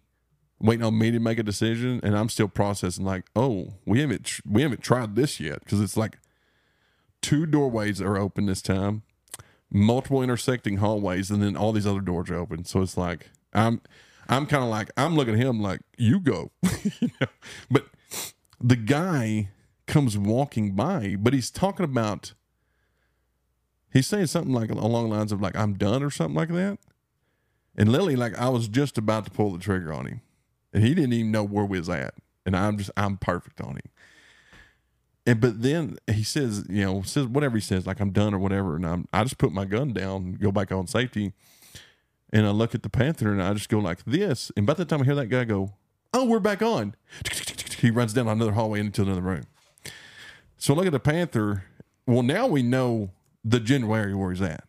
waiting 0.59 0.83
on 0.83 0.97
me 0.97 1.11
to 1.11 1.19
make 1.19 1.37
a 1.37 1.43
decision, 1.43 1.99
and 2.03 2.17
I'm 2.17 2.29
still 2.29 2.47
processing, 2.47 3.05
like, 3.05 3.25
oh, 3.35 3.73
we 3.85 4.01
haven't 4.01 4.25
tr- 4.25 4.41
we 4.49 4.61
haven't 4.61 4.81
tried 4.81 5.15
this 5.15 5.39
yet 5.39 5.59
because 5.59 5.79
it's 5.79 5.97
like 5.97 6.17
two 7.21 7.45
doorways 7.45 8.01
are 8.01 8.17
open 8.17 8.47
this 8.47 8.61
time, 8.61 9.03
multiple 9.71 10.23
intersecting 10.23 10.77
hallways, 10.77 11.29
and 11.29 11.41
then 11.41 11.55
all 11.55 11.71
these 11.71 11.87
other 11.87 12.01
doors 12.01 12.29
are 12.29 12.37
open. 12.37 12.65
So 12.65 12.81
it's 12.81 12.97
like 12.97 13.29
I'm 13.53 13.81
I'm 14.29 14.45
kind 14.45 14.63
of 14.63 14.69
like 14.69 14.91
I'm 14.95 15.15
looking 15.15 15.33
at 15.33 15.39
him 15.39 15.59
like 15.59 15.81
you 15.97 16.19
go, 16.19 16.51
but 17.71 17.87
the 18.61 18.75
guy 18.75 19.49
comes 19.87 20.17
walking 20.17 20.73
by, 20.75 21.15
but 21.19 21.33
he's 21.33 21.49
talking 21.49 21.83
about 21.83 22.33
he's 23.91 24.05
saying 24.05 24.27
something 24.27 24.53
like 24.53 24.69
along 24.69 25.09
the 25.09 25.15
lines 25.15 25.31
of 25.31 25.41
like 25.41 25.57
I'm 25.57 25.73
done 25.73 26.03
or 26.03 26.11
something 26.11 26.35
like 26.35 26.49
that. 26.49 26.77
And 27.75 27.91
Lily, 27.91 28.15
like 28.15 28.37
I 28.37 28.49
was 28.49 28.67
just 28.67 28.99
about 28.99 29.25
to 29.25 29.31
pull 29.31 29.51
the 29.51 29.59
trigger 29.59 29.91
on 29.91 30.05
him, 30.05 30.21
and 30.71 30.83
he 30.83 30.93
didn't 30.93 31.13
even 31.13 31.31
know 31.31 31.43
where 31.43 31.65
we 31.65 31.79
was 31.79 31.89
at, 31.89 32.13
and 32.45 32.55
I'm 32.55 32.77
just 32.77 32.91
I'm 32.95 33.17
perfect 33.17 33.59
on 33.59 33.77
him. 33.77 33.91
And 35.25 35.41
but 35.41 35.63
then 35.63 35.97
he 36.07 36.23
says, 36.23 36.65
you 36.69 36.85
know, 36.85 37.01
says 37.01 37.25
whatever 37.25 37.57
he 37.57 37.61
says, 37.61 37.87
like 37.87 37.99
I'm 37.99 38.11
done 38.11 38.35
or 38.35 38.39
whatever, 38.39 38.75
and 38.75 38.85
I'm 38.85 39.07
I 39.11 39.23
just 39.23 39.39
put 39.39 39.51
my 39.51 39.65
gun 39.65 39.91
down, 39.91 40.33
go 40.33 40.51
back 40.51 40.71
on 40.71 40.85
safety, 40.85 41.33
and 42.31 42.45
I 42.45 42.51
look 42.51 42.75
at 42.75 42.83
the 42.83 42.89
panther, 42.89 43.31
and 43.31 43.41
I 43.41 43.53
just 43.53 43.69
go 43.69 43.79
like 43.79 44.03
this, 44.05 44.51
and 44.55 44.65
by 44.65 44.73
the 44.73 44.85
time 44.85 45.01
I 45.01 45.05
hear 45.05 45.15
that 45.15 45.27
guy 45.27 45.43
go, 45.43 45.73
oh, 46.13 46.25
we're 46.25 46.39
back 46.39 46.61
on, 46.61 46.95
he 47.79 47.89
runs 47.91 48.13
down 48.13 48.27
another 48.27 48.53
hallway 48.53 48.79
into 48.79 49.01
another 49.01 49.21
room. 49.21 49.43
So 50.57 50.73
I 50.73 50.77
look 50.77 50.85
at 50.85 50.91
the 50.91 50.99
panther. 50.99 51.63
Well, 52.05 52.23
now 52.23 52.47
we 52.47 52.61
know 52.63 53.11
the 53.43 53.59
general 53.59 53.95
area 53.95 54.17
where 54.17 54.31
he's 54.31 54.41
at. 54.41 54.65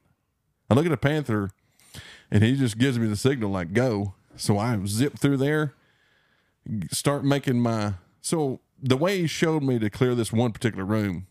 I 0.71 0.75
look 0.75 0.87
at 0.87 0.91
the 0.91 0.97
panther, 0.97 1.51
and 2.31 2.45
he 2.45 2.57
just 2.57 2.79
gives 2.79 2.99
me 2.99 3.09
the 3.09 3.17
signal 3.17 3.51
like 3.51 3.73
go. 3.73 4.15
So 4.37 4.59
I 4.59 4.79
zip 4.87 5.19
through 5.19 5.39
there, 5.39 5.75
start 6.91 7.25
making 7.25 7.61
my. 7.61 7.95
So 8.23 8.61
the 8.81 8.97
way 8.97 9.19
he 9.19 9.27
showed 9.27 9.63
me 9.63 9.79
to 9.79 9.91
clear 9.91 10.15
this 10.15 10.33
one 10.33 10.53
particular 10.53 10.85
room 10.85 11.27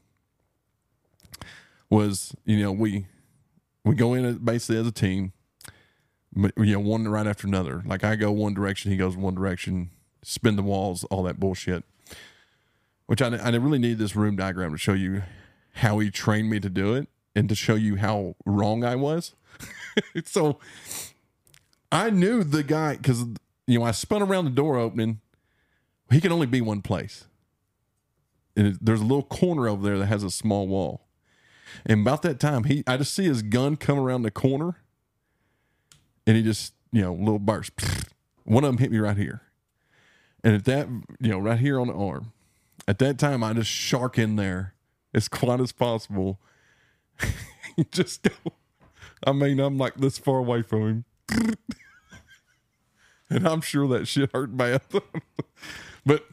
was, 1.90 2.36
you 2.46 2.62
know, 2.62 2.72
we 2.72 3.08
we 3.86 3.96
go 3.96 4.14
in 4.14 4.38
basically 4.38 4.78
as 4.78 4.88
a 4.88 4.92
team, 4.92 5.32
you 6.36 6.52
know, 6.58 6.80
one 6.80 7.08
right 7.08 7.28
after 7.28 7.48
another. 7.48 7.82
Like 7.86 8.04
I 8.04 8.16
go 8.16 8.32
one 8.32 8.54
direction, 8.54 8.92
he 8.92 8.98
goes 8.98 9.16
one 9.18 9.36
direction, 9.36 9.90
spin 10.24 10.56
the 10.56 10.64
walls, 10.64 11.04
all 11.06 11.24
that 11.24 11.40
bullshit. 11.40 11.84
Which 13.08 13.22
I, 13.22 13.36
I 13.36 13.50
really 13.50 13.80
need 13.80 13.98
this 13.98 14.16
room 14.16 14.36
diagram 14.36 14.72
to 14.72 14.78
show 14.78 14.94
you 14.94 15.24
how 15.74 16.00
he 16.00 16.12
trained 16.12 16.50
me 16.50 16.60
to 16.60 16.70
do 16.70 16.94
it 16.94 17.08
and 17.36 17.50
to 17.50 17.56
show 17.56 17.76
you 17.76 17.96
how 17.96 18.36
wrong 18.46 18.84
I 18.84 18.96
was. 18.96 19.34
so 20.26 20.60
I 21.92 22.10
knew 22.10 22.44
the 22.44 22.64
guy 22.64 22.98
because 22.98 23.26
you 23.66 23.80
know 23.80 23.86
I 23.86 23.92
spun 23.92 24.22
around 24.22 24.46
the 24.46 24.52
door 24.52 24.78
opening. 24.78 25.22
He 26.12 26.22
can 26.22 26.32
only 26.32 26.48
be 26.48 26.62
one 26.62 26.82
place, 26.82 27.26
and 28.56 28.68
it, 28.68 28.78
there's 28.82 29.02
a 29.02 29.06
little 29.06 29.24
corner 29.24 29.68
over 29.68 29.84
there 29.84 29.98
that 29.98 30.08
has 30.08 30.24
a 30.24 30.32
small 30.32 30.68
wall. 30.68 31.08
And 31.86 32.02
about 32.02 32.24
that 32.24 32.40
time, 32.40 32.66
he 32.66 32.84
I 32.86 32.98
just 32.98 33.14
see 33.14 33.26
his 33.26 33.42
gun 33.42 33.76
come 33.76 34.00
around 34.00 34.24
the 34.24 34.32
corner, 34.32 34.78
and 36.26 36.38
he 36.38 36.44
just 36.44 36.74
you 36.92 37.02
know 37.02 37.14
little 37.14 37.40
burst. 37.40 37.72
One 38.44 38.64
of 38.64 38.70
them 38.70 38.78
hit 38.78 38.92
me 38.92 38.98
right 38.98 39.18
here, 39.18 39.42
and 40.44 40.56
at 40.56 40.66
that 40.66 40.88
you 41.20 41.30
know 41.30 41.40
right 41.40 41.60
here 41.60 41.80
on 41.80 41.88
the 41.88 41.94
arm. 41.94 42.34
At 42.88 42.98
that 43.00 43.20
time, 43.20 43.44
I 43.44 43.54
just 43.54 43.70
shark 43.70 44.18
in 44.18 44.36
there 44.36 44.74
as 45.14 45.28
quiet 45.30 45.62
as 45.62 45.72
possible. 45.72 46.40
just 47.92 48.24
go. 48.24 48.54
I 49.26 49.34
mean, 49.34 49.60
I'm 49.60 49.78
like 49.78 49.96
this 49.96 50.18
far 50.18 50.38
away 50.38 50.62
from 50.62 51.06
him. 51.30 51.56
and 53.30 53.48
I'm 53.48 53.62
sure 53.62 53.88
that 53.90 54.08
shit 54.08 54.32
hurt 54.34 54.56
bad. 54.56 54.82
but 56.06 56.26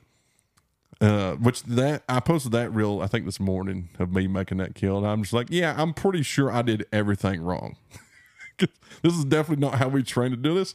uh, 1.00 1.32
which 1.34 1.62
that 1.64 2.04
I 2.08 2.20
posted 2.20 2.52
that 2.52 2.72
reel 2.72 3.02
I 3.02 3.06
think 3.06 3.26
this 3.26 3.40
morning 3.40 3.90
of 3.98 4.12
me 4.12 4.26
making 4.26 4.58
that 4.58 4.74
kill, 4.74 4.98
and 4.98 5.06
I'm 5.06 5.22
just 5.22 5.32
like, 5.32 5.48
yeah, 5.50 5.74
I'm 5.76 5.92
pretty 5.92 6.22
sure 6.22 6.50
I 6.50 6.62
did 6.62 6.86
everything 6.92 7.42
wrong. 7.42 7.76
This 8.58 9.14
is 9.14 9.24
definitely 9.24 9.64
not 9.64 9.78
how 9.78 9.88
we 9.88 10.02
train 10.02 10.30
to 10.30 10.36
do 10.36 10.54
this. 10.54 10.74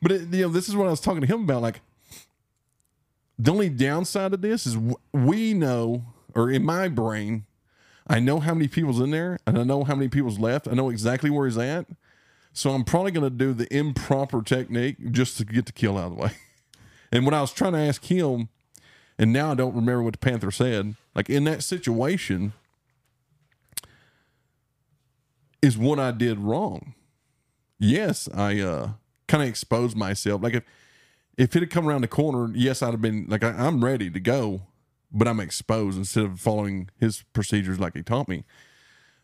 But 0.00 0.12
it, 0.12 0.22
you 0.32 0.42
know, 0.42 0.48
this 0.48 0.68
is 0.68 0.76
what 0.76 0.86
I 0.86 0.90
was 0.90 1.00
talking 1.00 1.20
to 1.20 1.26
him 1.26 1.42
about. 1.42 1.62
Like, 1.62 1.80
the 3.38 3.52
only 3.52 3.68
downside 3.68 4.32
of 4.34 4.40
this 4.40 4.66
is 4.66 4.76
we 5.12 5.54
know, 5.54 6.04
or 6.34 6.50
in 6.50 6.64
my 6.64 6.88
brain, 6.88 7.44
I 8.06 8.20
know 8.20 8.40
how 8.40 8.54
many 8.54 8.68
people's 8.68 9.00
in 9.00 9.10
there, 9.10 9.38
and 9.46 9.58
I 9.58 9.64
know 9.64 9.84
how 9.84 9.94
many 9.94 10.08
people's 10.08 10.38
left. 10.38 10.66
I 10.66 10.72
know 10.72 10.88
exactly 10.88 11.30
where 11.30 11.46
he's 11.46 11.58
at. 11.58 11.86
So 12.52 12.70
I'm 12.70 12.84
probably 12.84 13.12
going 13.12 13.30
to 13.30 13.36
do 13.36 13.52
the 13.52 13.72
improper 13.74 14.42
technique 14.42 15.12
just 15.12 15.36
to 15.38 15.44
get 15.44 15.66
the 15.66 15.72
kill 15.72 15.98
out 15.98 16.12
of 16.12 16.16
the 16.16 16.22
way. 16.22 16.30
And 17.10 17.24
when 17.24 17.32
I 17.32 17.40
was 17.40 17.54
trying 17.54 17.72
to 17.72 17.78
ask 17.78 18.04
him, 18.04 18.50
and 19.18 19.32
now 19.32 19.52
I 19.52 19.54
don't 19.54 19.74
remember 19.74 20.02
what 20.02 20.12
the 20.12 20.18
Panther 20.18 20.50
said, 20.50 20.94
like 21.14 21.30
in 21.30 21.44
that 21.44 21.62
situation, 21.62 22.52
is 25.62 25.78
what 25.78 25.98
I 25.98 26.10
did 26.10 26.38
wrong. 26.38 26.92
Yes, 27.78 28.28
I 28.34 28.60
uh, 28.60 28.90
kind 29.28 29.42
of 29.42 29.48
exposed 29.48 29.96
myself. 29.96 30.42
Like 30.42 30.54
if 30.54 30.64
if 31.36 31.54
it 31.54 31.60
had 31.60 31.70
come 31.70 31.88
around 31.88 32.00
the 32.00 32.08
corner, 32.08 32.52
yes, 32.54 32.82
I'd 32.82 32.90
have 32.90 33.00
been 33.00 33.26
like 33.28 33.44
I, 33.44 33.50
I'm 33.50 33.84
ready 33.84 34.10
to 34.10 34.20
go, 34.20 34.62
but 35.12 35.28
I'm 35.28 35.40
exposed 35.40 35.96
instead 35.96 36.24
of 36.24 36.40
following 36.40 36.90
his 36.98 37.24
procedures 37.32 37.78
like 37.78 37.94
he 37.94 38.02
taught 38.02 38.28
me. 38.28 38.44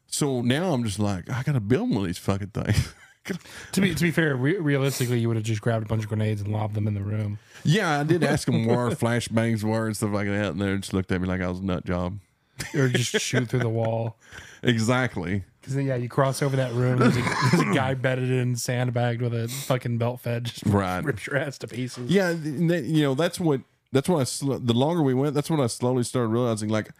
So 0.06 0.42
now 0.42 0.72
I'm 0.72 0.84
just 0.84 0.98
like 0.98 1.28
I 1.28 1.42
got 1.42 1.52
to 1.52 1.60
build 1.60 1.90
one 1.90 2.00
of 2.00 2.06
these 2.06 2.18
fucking 2.18 2.50
things. 2.50 2.94
to 3.72 3.80
be 3.80 3.94
to 3.94 4.02
be 4.02 4.10
fair, 4.10 4.36
re- 4.36 4.58
realistically, 4.58 5.18
you 5.18 5.28
would 5.28 5.36
have 5.36 5.44
just 5.44 5.60
grabbed 5.60 5.86
a 5.86 5.88
bunch 5.88 6.02
of 6.02 6.08
grenades 6.08 6.40
and 6.40 6.52
lobbed 6.52 6.74
them 6.74 6.86
in 6.86 6.94
the 6.94 7.02
room. 7.02 7.38
Yeah, 7.64 8.00
I 8.00 8.04
did 8.04 8.22
ask 8.22 8.46
him 8.46 8.66
where 8.66 8.90
flashbangs 8.90 9.64
were 9.64 9.86
and 9.86 9.96
stuff 9.96 10.12
like 10.12 10.28
that, 10.28 10.52
and 10.52 10.60
they 10.60 10.76
just 10.76 10.92
looked 10.92 11.10
at 11.10 11.20
me 11.20 11.26
like 11.26 11.40
I 11.40 11.48
was 11.48 11.58
a 11.58 11.64
nut 11.64 11.84
job. 11.84 12.18
Or 12.74 12.88
just 12.88 13.12
shoot 13.20 13.48
through 13.48 13.60
the 13.60 13.68
wall. 13.68 14.16
Exactly. 14.62 15.44
Because 15.60 15.76
yeah, 15.76 15.96
you 15.96 16.08
cross 16.08 16.42
over 16.42 16.56
that 16.56 16.72
room. 16.72 16.98
There's 16.98 17.16
a, 17.16 17.22
there's 17.50 17.62
a 17.68 17.74
guy 17.74 17.94
bedded 17.94 18.30
in, 18.30 18.54
sandbagged 18.56 19.22
with 19.22 19.34
a 19.34 19.48
fucking 19.48 19.98
belt 19.98 20.20
fed, 20.20 20.44
just 20.44 20.62
Right. 20.66 21.02
rips 21.04 21.26
your 21.26 21.36
ass 21.36 21.58
to 21.58 21.68
pieces. 21.68 22.10
Yeah, 22.10 22.30
and 22.30 22.70
that- 22.70 22.84
you 22.84 23.02
know 23.02 23.14
that's 23.14 23.38
what 23.40 23.60
that's 23.92 24.08
what 24.08 24.20
I 24.20 24.24
sl- 24.24 24.54
the 24.54 24.74
longer 24.74 25.02
we 25.02 25.14
went, 25.14 25.34
that's 25.34 25.48
when 25.50 25.60
I 25.60 25.66
slowly 25.68 26.02
started 26.02 26.28
realizing 26.28 26.68
like 26.68 26.90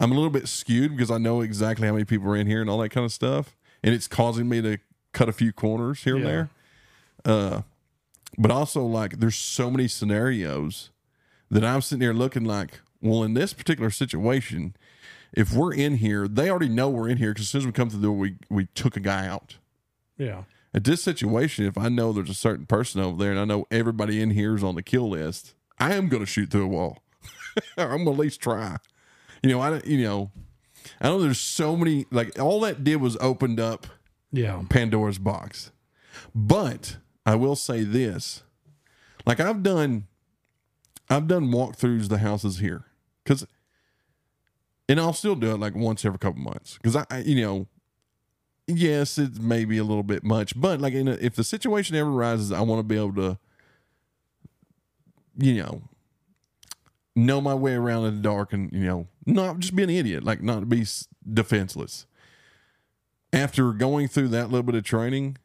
I'm 0.00 0.10
a 0.10 0.14
little 0.14 0.30
bit 0.30 0.48
skewed 0.48 0.96
because 0.96 1.10
I 1.10 1.18
know 1.18 1.40
exactly 1.40 1.86
how 1.86 1.92
many 1.92 2.04
people 2.04 2.28
are 2.30 2.36
in 2.36 2.46
here 2.46 2.60
and 2.60 2.68
all 2.70 2.78
that 2.78 2.90
kind 2.90 3.04
of 3.04 3.12
stuff, 3.12 3.54
and 3.82 3.94
it's 3.94 4.08
causing 4.08 4.48
me 4.48 4.60
to 4.62 4.78
cut 5.12 5.28
a 5.28 5.32
few 5.32 5.52
corners 5.52 6.02
here 6.04 6.16
and 6.16 6.24
Yeah. 6.24 6.30
there. 6.30 6.48
Uh, 7.24 7.62
but 8.36 8.50
also 8.50 8.82
like 8.84 9.20
there's 9.20 9.36
so 9.36 9.70
many 9.70 9.86
scenarios 9.88 10.90
that 11.50 11.64
I'm 11.64 11.80
sitting 11.82 12.02
here 12.02 12.12
looking 12.12 12.44
like, 12.44 12.80
well, 13.00 13.22
in 13.22 13.34
this 13.34 13.52
particular 13.52 13.90
situation, 13.90 14.74
if 15.36 15.52
we're 15.52 15.74
in 15.74 15.96
here, 15.96 16.26
they 16.28 16.48
already 16.50 16.68
know 16.68 16.88
we're 16.88 17.08
in 17.08 17.18
here 17.18 17.30
because 17.32 17.44
as 17.46 17.50
soon 17.50 17.60
as 17.62 17.66
we 17.66 17.72
come 17.72 17.90
through 17.90 18.00
the 18.00 18.06
door, 18.06 18.16
we 18.16 18.36
we 18.50 18.66
took 18.74 18.96
a 18.96 19.00
guy 19.00 19.26
out. 19.26 19.56
yeah. 20.16 20.44
At 20.76 20.82
this 20.82 21.04
situation, 21.04 21.66
if 21.66 21.78
I 21.78 21.88
know 21.88 22.12
there's 22.12 22.28
a 22.30 22.34
certain 22.34 22.66
person 22.66 23.00
over 23.00 23.16
there 23.22 23.30
and 23.30 23.38
I 23.38 23.44
know 23.44 23.64
everybody 23.70 24.20
in 24.20 24.30
here 24.30 24.56
is 24.56 24.64
on 24.64 24.74
the 24.74 24.82
kill 24.82 25.08
list, 25.10 25.54
I 25.78 25.94
am 25.94 26.08
going 26.08 26.22
to 26.24 26.26
shoot 26.26 26.50
through 26.50 26.64
a 26.64 26.66
wall. 26.68 26.98
I'm 27.76 28.02
going 28.02 28.06
to 28.06 28.10
at 28.10 28.18
least 28.18 28.40
try. 28.40 28.78
You 29.40 29.50
know, 29.50 29.60
I 29.60 29.70
don't- 29.70 29.86
you 29.86 30.02
know, 30.02 30.32
I 31.00 31.08
know 31.10 31.20
there's 31.22 31.38
so 31.40 31.76
many 31.76 32.06
like 32.10 32.40
all 32.40 32.58
that 32.62 32.82
did 32.82 32.96
was 32.96 33.16
opened 33.20 33.60
up 33.60 33.86
Yeah. 34.32 34.62
Pandora's 34.68 35.18
box. 35.18 35.70
But 36.34 36.96
I 37.24 37.36
will 37.36 37.54
say 37.56 37.84
this. 37.84 38.42
Like 39.24 39.38
I've 39.38 39.62
done 39.62 40.08
I've 41.08 41.28
done 41.28 41.52
walkthroughs 41.52 42.08
the 42.08 42.18
houses 42.18 42.58
here 42.58 42.84
cuz 43.24 43.46
and 44.88 45.00
I'll 45.00 45.12
still 45.12 45.34
do 45.34 45.52
it 45.52 45.60
like 45.60 45.74
once 45.74 46.04
every 46.04 46.18
couple 46.18 46.40
months 46.40 46.78
cuz 46.82 46.96
I, 46.96 47.04
I 47.10 47.18
you 47.20 47.40
know 47.42 47.66
yes, 48.66 49.18
it's 49.18 49.38
maybe 49.38 49.76
a 49.76 49.84
little 49.84 50.02
bit 50.02 50.24
much, 50.24 50.58
but 50.58 50.80
like 50.80 50.94
a, 50.94 51.24
if 51.24 51.34
the 51.34 51.44
situation 51.44 51.96
ever 51.96 52.10
arises, 52.10 52.50
I 52.50 52.62
want 52.62 52.78
to 52.78 52.82
be 52.82 52.96
able 52.96 53.14
to 53.14 53.38
you 55.36 55.54
know 55.54 55.82
know 57.16 57.40
my 57.40 57.54
way 57.54 57.74
around 57.74 58.06
in 58.06 58.16
the 58.16 58.22
dark 58.22 58.52
and 58.52 58.72
you 58.72 58.84
know 58.84 59.06
not 59.26 59.58
just 59.58 59.76
be 59.76 59.82
an 59.82 59.90
idiot, 59.90 60.24
like 60.24 60.42
not 60.42 60.68
be 60.68 60.84
defenseless 61.32 62.06
after 63.34 63.72
going 63.72 64.08
through 64.08 64.28
that 64.28 64.46
little 64.46 64.62
bit 64.62 64.76
of 64.76 64.84
training, 64.84 65.36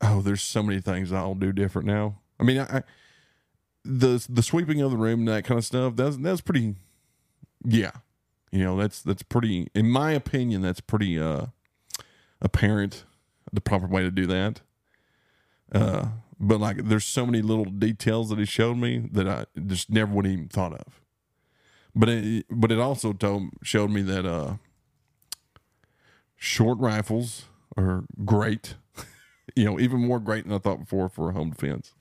oh, 0.00 0.20
there's 0.22 0.42
so 0.42 0.62
many 0.62 0.80
things 0.80 1.12
I'll 1.12 1.34
do 1.34 1.52
different 1.52 1.86
now. 1.86 2.18
I 2.40 2.44
mean, 2.44 2.58
I, 2.58 2.78
I 2.78 2.82
the 3.84 4.24
the 4.28 4.42
sweeping 4.42 4.80
of 4.80 4.90
the 4.90 4.96
room 4.96 5.20
and 5.20 5.28
that 5.28 5.44
kind 5.44 5.58
of 5.58 5.64
stuff. 5.64 5.94
That's 5.96 6.16
that's 6.16 6.40
pretty. 6.40 6.74
Yeah, 7.64 7.92
you 8.56 8.64
know 8.64 8.76
that's 8.76 9.02
that's 9.02 9.22
pretty. 9.22 9.68
In 9.74 9.90
my 9.90 10.12
opinion, 10.12 10.62
that's 10.62 10.80
pretty 10.80 11.20
uh 11.20 11.46
apparent. 12.40 13.04
The 13.52 13.60
proper 13.60 13.86
way 13.86 14.02
to 14.02 14.10
do 14.10 14.26
that. 14.26 14.60
Uh, 15.72 16.06
but 16.40 16.58
like, 16.58 16.88
there's 16.88 17.04
so 17.04 17.24
many 17.24 17.42
little 17.42 17.64
details 17.64 18.28
that 18.30 18.38
he 18.38 18.44
showed 18.44 18.76
me 18.76 19.08
that 19.12 19.28
I 19.28 19.46
just 19.66 19.88
never 19.88 20.12
would 20.12 20.26
even 20.26 20.48
thought 20.48 20.72
of. 20.72 21.00
But 21.94 22.08
it 22.08 22.46
but 22.50 22.72
it 22.72 22.78
also 22.78 23.12
told 23.12 23.50
showed 23.62 23.90
me 23.90 24.02
that 24.02 24.26
uh 24.26 24.54
short 26.36 26.78
rifles 26.78 27.44
are 27.76 28.04
great. 28.24 28.74
you 29.56 29.64
know, 29.64 29.78
even 29.78 30.00
more 30.00 30.20
great 30.20 30.44
than 30.44 30.54
I 30.54 30.58
thought 30.58 30.80
before 30.80 31.08
for 31.08 31.30
a 31.30 31.32
home 31.32 31.50
defense. 31.50 31.92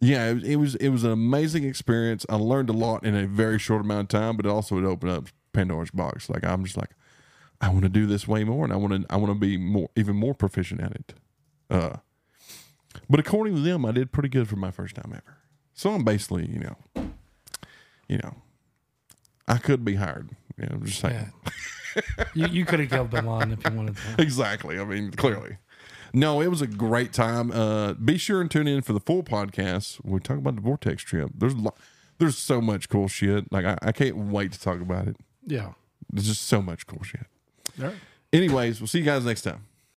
Yeah, 0.00 0.28
it, 0.30 0.34
was- 0.34 0.44
it 0.44 0.56
was 0.56 0.74
it 0.76 0.88
was 0.90 1.04
an 1.04 1.12
amazing 1.12 1.64
experience. 1.64 2.26
I 2.28 2.36
learned 2.36 2.68
a 2.70 2.74
lot 2.74 3.04
in 3.04 3.14
a 3.14 3.26
very 3.26 3.58
short 3.58 3.80
amount 3.82 4.02
of 4.12 4.20
time, 4.20 4.36
but 4.36 4.46
it 4.46 4.50
also 4.50 4.78
it 4.78 4.84
opened 4.84 5.12
up 5.12 5.26
Pandora's 5.52 5.90
box. 5.90 6.28
Like 6.28 6.44
I'm 6.44 6.64
just 6.64 6.76
like, 6.76 6.90
I 7.60 7.68
want 7.70 7.82
to 7.82 7.88
do 7.88 8.06
this 8.06 8.28
way 8.28 8.44
more, 8.44 8.64
and 8.64 8.72
I 8.72 8.76
want 8.76 8.92
to 8.94 9.06
I 9.12 9.16
want 9.16 9.30
to 9.32 9.38
be 9.38 9.56
more 9.56 9.88
even 9.96 10.16
more 10.16 10.34
proficient 10.34 10.80
at 10.80 10.92
it. 10.92 11.14
Uh, 11.70 11.96
but 13.08 13.20
according 13.20 13.54
to 13.56 13.60
them, 13.62 13.84
I 13.86 13.92
did 13.92 14.12
pretty 14.12 14.28
good 14.28 14.48
for 14.48 14.56
my 14.56 14.70
first 14.70 14.94
time 14.96 15.12
ever. 15.12 15.38
So 15.74 15.90
I'm 15.92 16.04
basically, 16.04 16.46
you 16.46 16.58
know, 16.60 17.06
you 18.08 18.18
know, 18.18 18.34
I 19.48 19.58
could 19.58 19.84
be 19.84 19.94
hired. 19.94 20.30
You 20.58 20.66
know, 20.66 20.72
I'm 20.76 20.84
just 20.84 21.00
saying. 21.00 21.32
Yeah. 21.96 22.02
you 22.34 22.46
you 22.48 22.64
could 22.66 22.80
have 22.80 22.90
killed 22.90 23.10
Bin 23.10 23.26
Laden 23.26 23.52
if 23.52 23.64
you 23.64 23.76
wanted 23.76 23.96
to. 23.96 24.02
exactly. 24.22 24.78
I 24.78 24.84
mean, 24.84 25.10
clearly. 25.12 25.56
No, 26.12 26.40
it 26.40 26.48
was 26.48 26.62
a 26.62 26.66
great 26.66 27.12
time. 27.12 27.50
Uh, 27.50 27.94
be 27.94 28.18
sure 28.18 28.40
and 28.40 28.50
tune 28.50 28.66
in 28.66 28.82
for 28.82 28.92
the 28.92 29.00
full 29.00 29.22
podcast. 29.22 30.00
We 30.04 30.20
talk 30.20 30.38
about 30.38 30.56
the 30.56 30.62
Vortex 30.62 31.02
trip. 31.02 31.30
There's 31.34 31.54
a 31.54 31.58
lot, 31.58 31.78
there's 32.18 32.38
so 32.38 32.60
much 32.60 32.88
cool 32.88 33.08
shit. 33.08 33.50
Like 33.52 33.64
I, 33.64 33.76
I 33.82 33.92
can't 33.92 34.16
wait 34.16 34.52
to 34.52 34.60
talk 34.60 34.80
about 34.80 35.08
it. 35.08 35.16
Yeah. 35.46 35.72
There's 36.10 36.26
just 36.26 36.42
so 36.42 36.62
much 36.62 36.86
cool 36.86 37.02
shit. 37.02 37.26
All 37.78 37.86
right. 37.86 37.96
Anyways, 38.32 38.80
we'll 38.80 38.88
see 38.88 39.00
you 39.00 39.04
guys 39.04 39.24
next 39.24 39.42
time. 39.42 39.66